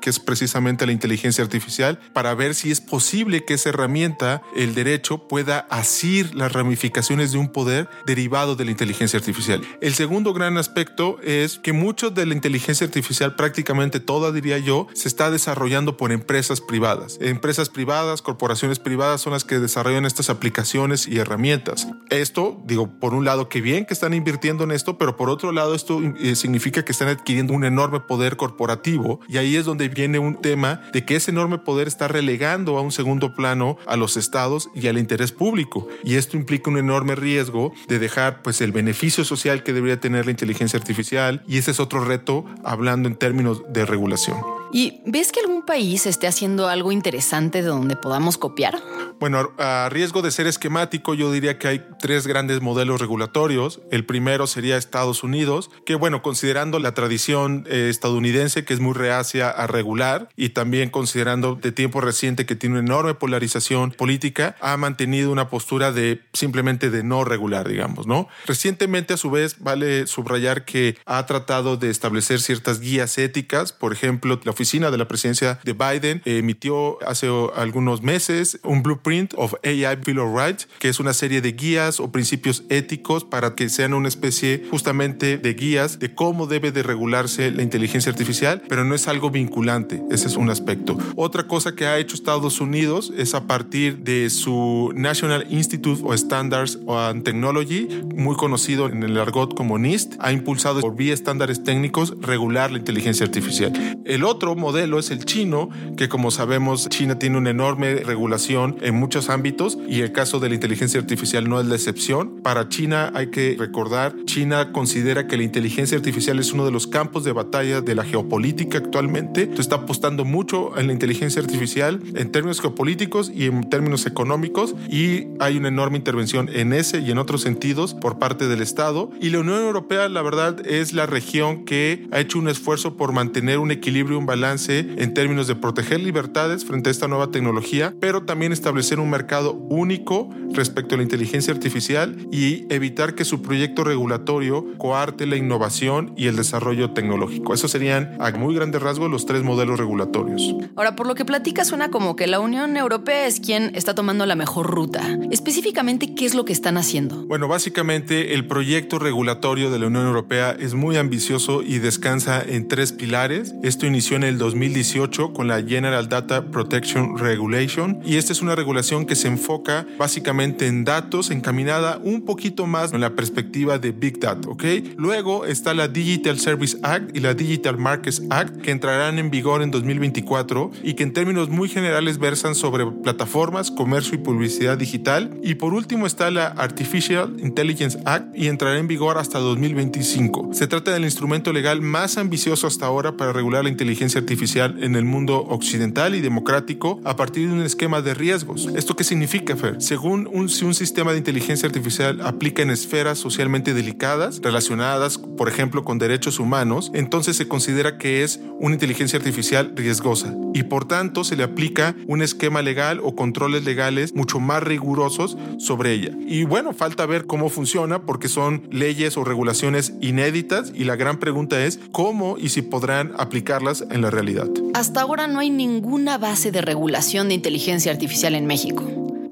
que 0.01 0.11
es 0.11 0.21
precisamente 0.21 0.87
la 0.87 0.93
inteligencia 0.93 1.43
artificial 1.43 1.99
para 2.13 2.35
ver 2.35 2.55
si 2.55 2.71
es 2.71 2.81
posible 2.81 3.45
que 3.45 3.55
esa 3.55 3.71
herramienta, 3.71 4.43
el 4.55 4.75
derecho, 4.75 5.27
pueda 5.27 5.61
asir 5.71 6.35
las 6.35 6.53
ramificaciones 6.53 7.33
de 7.33 7.39
un 7.39 7.49
poder 7.49 7.89
derivado 8.07 8.55
de 8.55 8.65
la 8.65 8.71
inteligencia 8.71 9.19
artificial. 9.19 9.61
El 9.81 9.95
segundo 9.95 10.33
gran 10.33 10.57
aspecto 10.57 11.19
es 11.23 11.59
que 11.59 11.73
mucho 11.73 12.11
de 12.11 12.27
la 12.27 12.35
inteligencia 12.35 12.87
artificial, 12.87 13.35
prácticamente 13.35 13.99
toda 13.99 14.31
diría 14.31 14.59
yo, 14.59 14.87
se 14.95 15.09
está 15.09 15.31
desarrollando 15.31 15.97
por 15.97 16.13
empresas 16.13 16.61
privadas. 16.61 17.19
Empresas 17.21 17.69
privadas, 17.69 18.23
corporaciones 18.23 18.79
privadas 18.79 19.21
son 19.21 19.33
las 19.33 19.45
que 19.45 19.59
desarrollan 19.59 20.05
estas 20.05 20.31
aplicaciones 20.31 21.09
y 21.09 21.19
herramientas. 21.19 21.89
Esto, 22.11 22.63
digo, 22.65 23.01
por 23.01 23.15
un 23.15 23.25
lado, 23.25 23.49
que 23.49 23.61
bien 23.61 23.85
que 23.85 23.95
están 23.95 24.15
invirtiendo 24.15 24.63
en 24.65 24.71
esto, 24.71 24.97
pero 24.97 25.17
por 25.17 25.29
otro 25.29 25.51
lado, 25.51 25.75
esto 25.75 26.01
eh, 26.21 26.37
significa 26.37 26.85
que 26.85 26.93
están 26.93 27.09
adquiriendo 27.09 27.53
un 27.53 27.65
enorme 27.65 28.01
poder 28.01 28.37
corporativo 28.37 29.21
y 29.29 29.39
ahí 29.39 29.57
es 29.57 29.65
donde 29.65 29.89
viene 29.89 30.19
un 30.19 30.41
tema 30.41 30.83
de 30.93 31.05
que 31.05 31.17
ese 31.17 31.31
enorme 31.31 31.59
poder 31.59 31.89
está 31.89 32.09
relegando 32.09 32.79
a 32.79 32.81
un 32.81 32.93
segundo 32.93 33.35
plano 33.35 33.79
a 33.87 33.97
los 33.97 34.17
estados 34.17 34.69
y 34.75 34.87
al 34.89 34.99
interés 34.99 35.33
público. 35.33 35.89
Y 36.03 36.17
esto 36.17 36.37
implica 36.37 36.71
un 36.71 36.79
enorme 36.79 37.15
riesgo 37.15 37.73
de 37.89 37.99
dejar 37.99 38.43
pues 38.43 38.61
el 38.61 38.73
beneficio 38.73 39.25
social 39.25 39.63
que 39.63 39.73
debería 39.73 40.01
tener 40.01 40.25
la 40.27 40.31
inteligencia 40.31 40.79
artificial 40.79 41.43
y 41.47 41.59
ese 41.59 41.71
es 41.71 41.81
otro 41.81 42.05
reto 42.05 42.45
hablando 42.65 43.09
en 43.09 43.17
términos 43.17 43.63
de 43.69 43.87
regulación. 43.87 44.39
¿Y 44.73 45.01
ves 45.07 45.31
que 45.31 45.39
algún 45.39 45.63
país 45.63 46.05
esté 46.05 46.27
haciendo 46.27 46.67
algo 46.67 46.91
interesante 46.91 47.63
de 47.63 47.69
donde 47.69 47.95
podamos 47.95 48.39
copiar? 48.39 48.83
Bueno, 49.21 49.53
a 49.59 49.89
riesgo 49.91 50.23
de 50.23 50.31
ser 50.31 50.47
esquemático, 50.47 51.15
yo 51.15 51.31
diría 51.31 51.59
que 51.59 51.69
hay 51.69 51.87
tres 51.99 52.27
grandes 52.27 52.61
modelos 52.61 53.01
regulatorios. 53.01 53.81
El 53.91 54.05
primero 54.05 54.47
sería 54.47 54.77
Estados 54.77 55.23
Unidos, 55.23 55.71
que 55.87 55.95
bueno, 55.95 56.21
considerando 56.21 56.79
la 56.79 56.95
tradición 56.95 57.65
eh, 57.69 57.89
estadounidense 57.89 58.65
que 58.65 58.75
es 58.75 58.81
muy 58.81 58.93
reacia 58.93 59.49
a 59.49 59.67
regular 59.67 60.29
y 60.37 60.51
también 60.51 60.91
considerando 60.91 61.55
de 61.55 61.73
tiempo 61.73 62.01
reciente 62.01 62.45
que 62.45 62.57
tiene 62.57 62.79
una 62.79 62.87
enorme 62.87 63.15
polarización 63.15 63.93
política, 63.93 64.57
ha 64.61 64.77
mantenido 64.77 65.31
una 65.31 65.49
postura 65.49 65.93
de 65.93 66.21
simplemente 66.33 66.91
de 66.91 67.03
no 67.03 67.25
regular, 67.25 67.69
digamos, 67.69 68.07
¿no? 68.07 68.29
Recientemente, 68.47 69.15
a 69.15 69.17
su 69.17 69.31
vez, 69.31 69.57
vale 69.61 70.07
subrayar 70.07 70.65
que 70.65 70.99
ha 71.07 71.25
tratado 71.25 71.77
de 71.77 71.89
establecer 71.89 72.41
ciertas 72.41 72.81
guías 72.81 73.17
éticas, 73.17 73.73
por 73.73 73.93
ejemplo, 73.93 74.39
la 74.45 74.51
oficina 74.51 74.91
de 74.91 74.99
la 74.99 75.09
presidencia 75.09 75.61
de 75.63 75.73
Biden 75.73 76.21
emitió 76.25 76.99
hace 77.07 77.29
algunos 77.57 78.03
meses 78.03 78.59
un 78.65 78.83
Blueprint 78.83 79.04
of 79.37 79.55
AI 79.63 79.97
Bill 79.97 80.19
of 80.19 80.35
Rights, 80.35 80.67
que 80.79 80.89
es 80.89 80.99
una 80.99 81.13
serie 81.13 81.43
de 81.43 81.53
guías 81.53 82.01
o 82.01 82.11
principios 82.11 82.65
éticos 82.71 83.25
para 83.25 83.55
que 83.55 83.69
sean 83.69 83.93
una 83.93 84.09
especie 84.09 84.65
justamente 84.71 85.37
de 85.37 85.55
guías 85.55 85.99
de 85.99 86.15
cómo 86.15 86.47
debe 86.47 86.73
de 86.73 86.83
regularse 86.83 87.51
la 87.51 87.63
inteligencia 87.63 88.11
artificial, 88.11 88.63
pero 88.67 88.85
no 88.85 88.95
es 88.95 89.07
algo 89.07 89.31
vinculante, 89.31 90.03
ese 90.11 90.27
es 90.27 90.37
un 90.37 90.49
aspecto. 90.49 90.97
Otra 91.17 91.47
cosa 91.47 91.75
que 91.75 91.87
ha 91.87 91.99
hecho 91.99 92.15
Estados 92.15 92.61
Unidos 92.61 93.13
es 93.17 93.35
a 93.35 93.47
partir 93.47 93.99
de 93.99 94.31
su 94.31 94.93
National 94.95 95.47
Institute 95.51 96.03
of 96.03 96.15
Standards 96.15 96.79
and 96.89 97.25
Technology, 97.25 97.89
muy 98.15 98.37
conocido 98.37 98.89
en 98.89 99.03
el 99.03 99.19
argot 99.19 99.55
como 99.55 99.79
NIST, 99.79 100.15
ha 100.19 100.33
impulsado 100.33 100.81
por 100.81 100.97
vía 100.97 101.13
estándares 101.13 101.63
técnicos 101.63 102.15
regular 102.21 102.71
la 102.71 102.79
inteligencia 102.79 103.27
artificial. 103.27 103.73
El 104.07 104.25
otro 104.25 104.55
modelo 104.55 104.99
es 104.99 105.11
el 105.11 105.27
chino, 105.27 105.69
que 105.97 106.09
como 106.09 106.31
sabemos 106.31 106.89
China 106.89 107.19
tiene 107.19 107.37
una 107.37 107.51
enorme 107.51 107.97
regulación 107.97 108.77
en 108.81 108.94
muchos 108.95 109.29
ámbitos 109.31 109.79
y 109.89 110.01
el 110.01 110.13
caso 110.13 110.41
de 110.41 110.49
la 110.49 110.55
inteligencia 110.55 111.01
artificial 111.01 111.49
no 111.49 111.61
es 111.61 111.67
la 111.67 111.75
excepción. 111.75 112.41
Para 112.43 112.69
China 112.69 113.13
hay 113.15 113.29
que 113.29 113.57
recordar, 113.59 114.15
China 114.25 114.73
considera 114.73 115.27
que 115.27 115.37
la 115.37 115.43
inteligencia 115.43 115.97
artificial 115.97 116.39
es 116.39 116.53
uno 116.53 116.65
de 116.65 116.71
los 116.71 116.87
campos 116.87 117.25
de 117.25 117.33
batalla 117.33 117.81
de 117.81 117.95
la 117.95 118.05
geopolítica 118.05 118.79
actualmente. 118.79 119.43
Entonces 119.43 119.67
está 119.67 119.77
apostando 119.77 120.25
mucho 120.25 120.79
en 120.79 120.87
la 120.87 120.93
inteligencia 120.93 121.43
artificial 121.43 122.01
en 122.15 122.31
términos 122.33 122.61
geopolíticos 122.61 123.31
y 123.35 123.47
en 123.47 123.69
términos 123.69 124.07
económicos 124.07 124.75
y 124.89 125.29
hay 125.41 125.57
una 125.57 125.69
enorme 125.69 125.97
intervención 125.97 126.49
en 126.53 126.73
ese 126.73 127.01
y 127.01 127.11
en 127.11 127.19
otros 127.19 127.43
sentidos 127.43 127.95
por 127.95 128.19
parte 128.19 128.49
del 128.49 128.63
Estado. 128.63 129.11
Y 129.21 129.31
la 129.31 129.41
Unión 129.41 129.59
Europea, 129.59 130.09
la 130.09 130.23
verdad, 130.23 130.67
es 130.67 130.93
la 130.93 131.07
región 131.07 131.65
que 131.65 132.07
ha 132.13 132.21
hecho 132.21 132.39
un 132.39 132.49
esfuerzo 132.49 132.97
por 132.97 133.13
mantener 133.13 133.59
un 133.59 133.71
equilibrio, 133.71 134.19
un 134.19 134.27
balance 134.27 134.79
en 134.97 135.15
términos 135.15 135.47
de 135.47 135.57
proteger 135.57 136.01
libertades 136.01 136.65
frente 136.65 136.91
a 136.91 136.93
esta 136.93 137.09
nueva 137.09 137.31
tecnología, 137.31 137.95
pero 138.01 138.23
también 138.23 138.53
establecer 138.53 138.84
un 138.93 139.11
mercado 139.11 139.55
único 139.55 140.31
respecto 140.53 140.95
a 140.95 140.99
la 140.99 141.03
inteligencia 141.03 141.53
artificial 141.53 142.29
y 142.31 142.73
evitar 142.73 143.15
que 143.15 143.25
su 143.25 143.43
proyecto 143.43 143.83
regulatorio 143.83 144.67
coarte 144.79 145.27
la 145.27 145.37
innovación 145.37 146.13
y 146.17 146.27
el 146.27 146.37
desarrollo 146.37 146.93
tecnológico. 146.93 147.55
Esos 147.55 147.71
serían 147.71 148.17
a 148.21 148.31
muy 148.33 148.55
grandes 148.55 148.83
rasgos 148.83 149.11
los 149.11 149.27
tres 149.27 149.43
modelos 149.43 149.79
regulatorios. 149.79 150.55
Ahora, 150.77 150.97
por 150.97 151.07
lo 151.07 151.15
que 151.15 151.25
platica 151.25 151.65
suena 151.65 151.91
como 151.91 152.17
que 152.17 152.27
la 152.27 152.41
Unión 152.41 152.77
Europea 152.77 153.27
es 153.27 153.41
quien 153.41 153.73
está 153.75 153.95
tomando 153.95 154.27
la 154.27 154.37
mejor 154.37 154.67
ruta. 154.67 155.19
Específicamente, 155.31 156.15
¿qué 156.15 156.27
es 156.27 156.35
lo 156.35 156.45
que 156.45 156.53
están 156.53 156.77
haciendo? 156.77 157.27
Bueno, 157.27 157.49
básicamente 157.49 158.35
el 158.35 158.47
proyecto 158.47 158.99
regulatorio 158.99 159.71
de 159.71 159.79
la 159.79 159.87
Unión 159.87 160.07
Europea 160.07 160.57
es 160.59 160.75
muy 160.75 160.97
ambicioso 160.97 161.63
y 161.63 161.79
descansa 161.79 162.43
en 162.47 162.69
tres 162.69 162.93
pilares. 162.93 163.55
Esto 163.63 163.87
inició 163.87 164.17
en 164.17 164.25
el 164.25 164.39
2018 164.39 165.33
con 165.33 165.49
la 165.49 165.63
General 165.63 166.09
Data 166.09 166.51
Protection 166.51 167.19
Regulation 167.19 168.01
y 168.05 168.17
esta 168.17 168.33
es 168.33 168.43
una 168.43 168.55
regulación 168.55 168.74
que 169.07 169.15
se 169.15 169.29
enfoca 169.29 169.87
básicamente 169.99 170.67
en 170.67 170.85
datos, 170.85 171.31
encaminada 171.31 172.01
un 172.03 172.23
poquito 172.23 172.67
más 172.67 172.93
en 172.93 173.01
la 173.01 173.15
perspectiva 173.15 173.79
de 173.79 173.93
Big 173.93 174.19
Data, 174.19 174.49
¿ok? 174.49 174.65
Luego 174.97 175.47
está 175.47 175.75
la 175.75 175.89
Digital 175.89 176.39
Service 176.39 176.77
Act 176.83 177.17
y 177.17 177.21
la 177.21 177.35
Digital 177.35 177.79
Markets 177.79 178.23
Act 178.31 178.63
que 178.63 178.73
entrarán 178.73 179.19
en 179.19 179.31
vigor 179.31 179.63
en 179.63 179.71
2024 179.71 180.73
y 180.83 180.95
que 180.95 181.05
en 181.05 181.13
términos 181.13 181.49
muy 181.49 181.69
generales 181.69 182.19
versan 182.19 182.55
sobre 182.55 182.87
plataformas, 182.87 183.71
comercio 183.71 184.17
y 184.17 184.19
publicidad 184.19 184.77
digital. 184.77 185.39
Y 185.43 185.55
por 185.55 185.73
último 185.73 186.07
está 186.07 186.31
la 186.31 186.47
Artificial 186.47 187.37
Intelligence 187.39 187.99
Act 188.05 188.37
y 188.37 188.49
entrará 188.49 188.79
en 188.79 188.89
vigor 188.89 189.19
hasta 189.19 189.39
2025. 189.39 190.51
Se 190.53 190.67
trata 190.67 190.93
del 190.93 191.05
instrumento 191.05 191.53
legal 191.53 191.81
más 191.81 192.19
ambicioso 192.19 192.67
hasta 192.67 192.87
ahora 192.87 193.17
para 193.17 193.33
regular 193.33 193.65
la 193.65 193.71
inteligencia 193.71 194.21
artificial 194.21 194.83
en 194.83 194.97
el 194.97 195.05
mundo 195.05 195.39
occidental 195.49 196.15
y 196.15 196.21
democrático 196.21 197.01
a 197.05 197.17
partir 197.17 197.49
de 197.49 197.55
un 197.55 197.63
esquema 197.63 198.03
de 198.03 198.15
riesgos. 198.15 198.64
¿Esto 198.75 198.97
qué 198.97 199.05
significa, 199.05 199.57
Fer? 199.57 199.81
Según 199.81 200.29
un, 200.33 200.49
si 200.49 200.65
un 200.65 200.75
sistema 200.75 201.13
de 201.13 201.19
inteligencia 201.19 201.67
artificial 201.67 202.21
aplica 202.23 202.63
en 202.63 202.71
esferas 202.71 203.19
socialmente 203.19 203.75
delicadas, 203.75 204.41
relacionadas, 204.43 205.19
por 205.19 205.49
ejemplo, 205.49 205.85
con 205.85 205.99
derechos 205.99 206.39
humanos, 206.41 206.91
entonces 206.95 207.37
se 207.37 207.49
considera 207.49 207.99
que 207.99 208.23
es 208.23 208.41
una 208.61 208.75
inteligencia 208.75 209.19
artificial 209.19 209.73
riesgosa 209.75 210.35
y 210.55 210.63
por 210.63 210.87
tanto 210.87 211.25
se 211.25 211.37
le 211.37 211.43
aplica 211.43 211.97
un 212.07 212.23
esquema 212.23 212.63
legal 212.63 213.01
o 213.03 213.15
controles 213.15 213.65
legales 213.65 214.15
mucho 214.15 214.41
más 214.41 214.63
rigurosos 214.63 215.37
sobre 215.59 215.93
ella. 215.93 216.13
Y 216.27 216.45
bueno, 216.45 216.73
falta 216.73 217.07
ver 217.07 217.27
cómo 217.27 217.49
funciona 217.49 218.03
porque 218.03 218.29
son 218.29 218.63
leyes 218.71 219.17
o 219.17 219.25
regulaciones 219.25 219.95
inéditas 220.01 220.73
y 220.75 220.85
la 220.85 220.97
gran 220.97 221.19
pregunta 221.19 221.65
es 221.65 221.81
cómo 221.93 222.37
y 222.39 222.51
si 222.51 222.63
podrán 222.63 223.13
aplicarlas 223.19 223.85
en 223.91 224.03
la 224.03 224.11
realidad. 224.11 224.49
Hasta 224.75 225.01
ahora 225.01 225.27
no 225.27 225.41
hay 225.41 225.51
ninguna 225.51 226.19
base 226.19 226.51
de 226.51 226.61
regulación 226.61 227.29
de 227.29 227.35
inteligencia 227.35 227.93
artificial 227.93 228.35
en 228.35 228.47
México. 228.47 228.54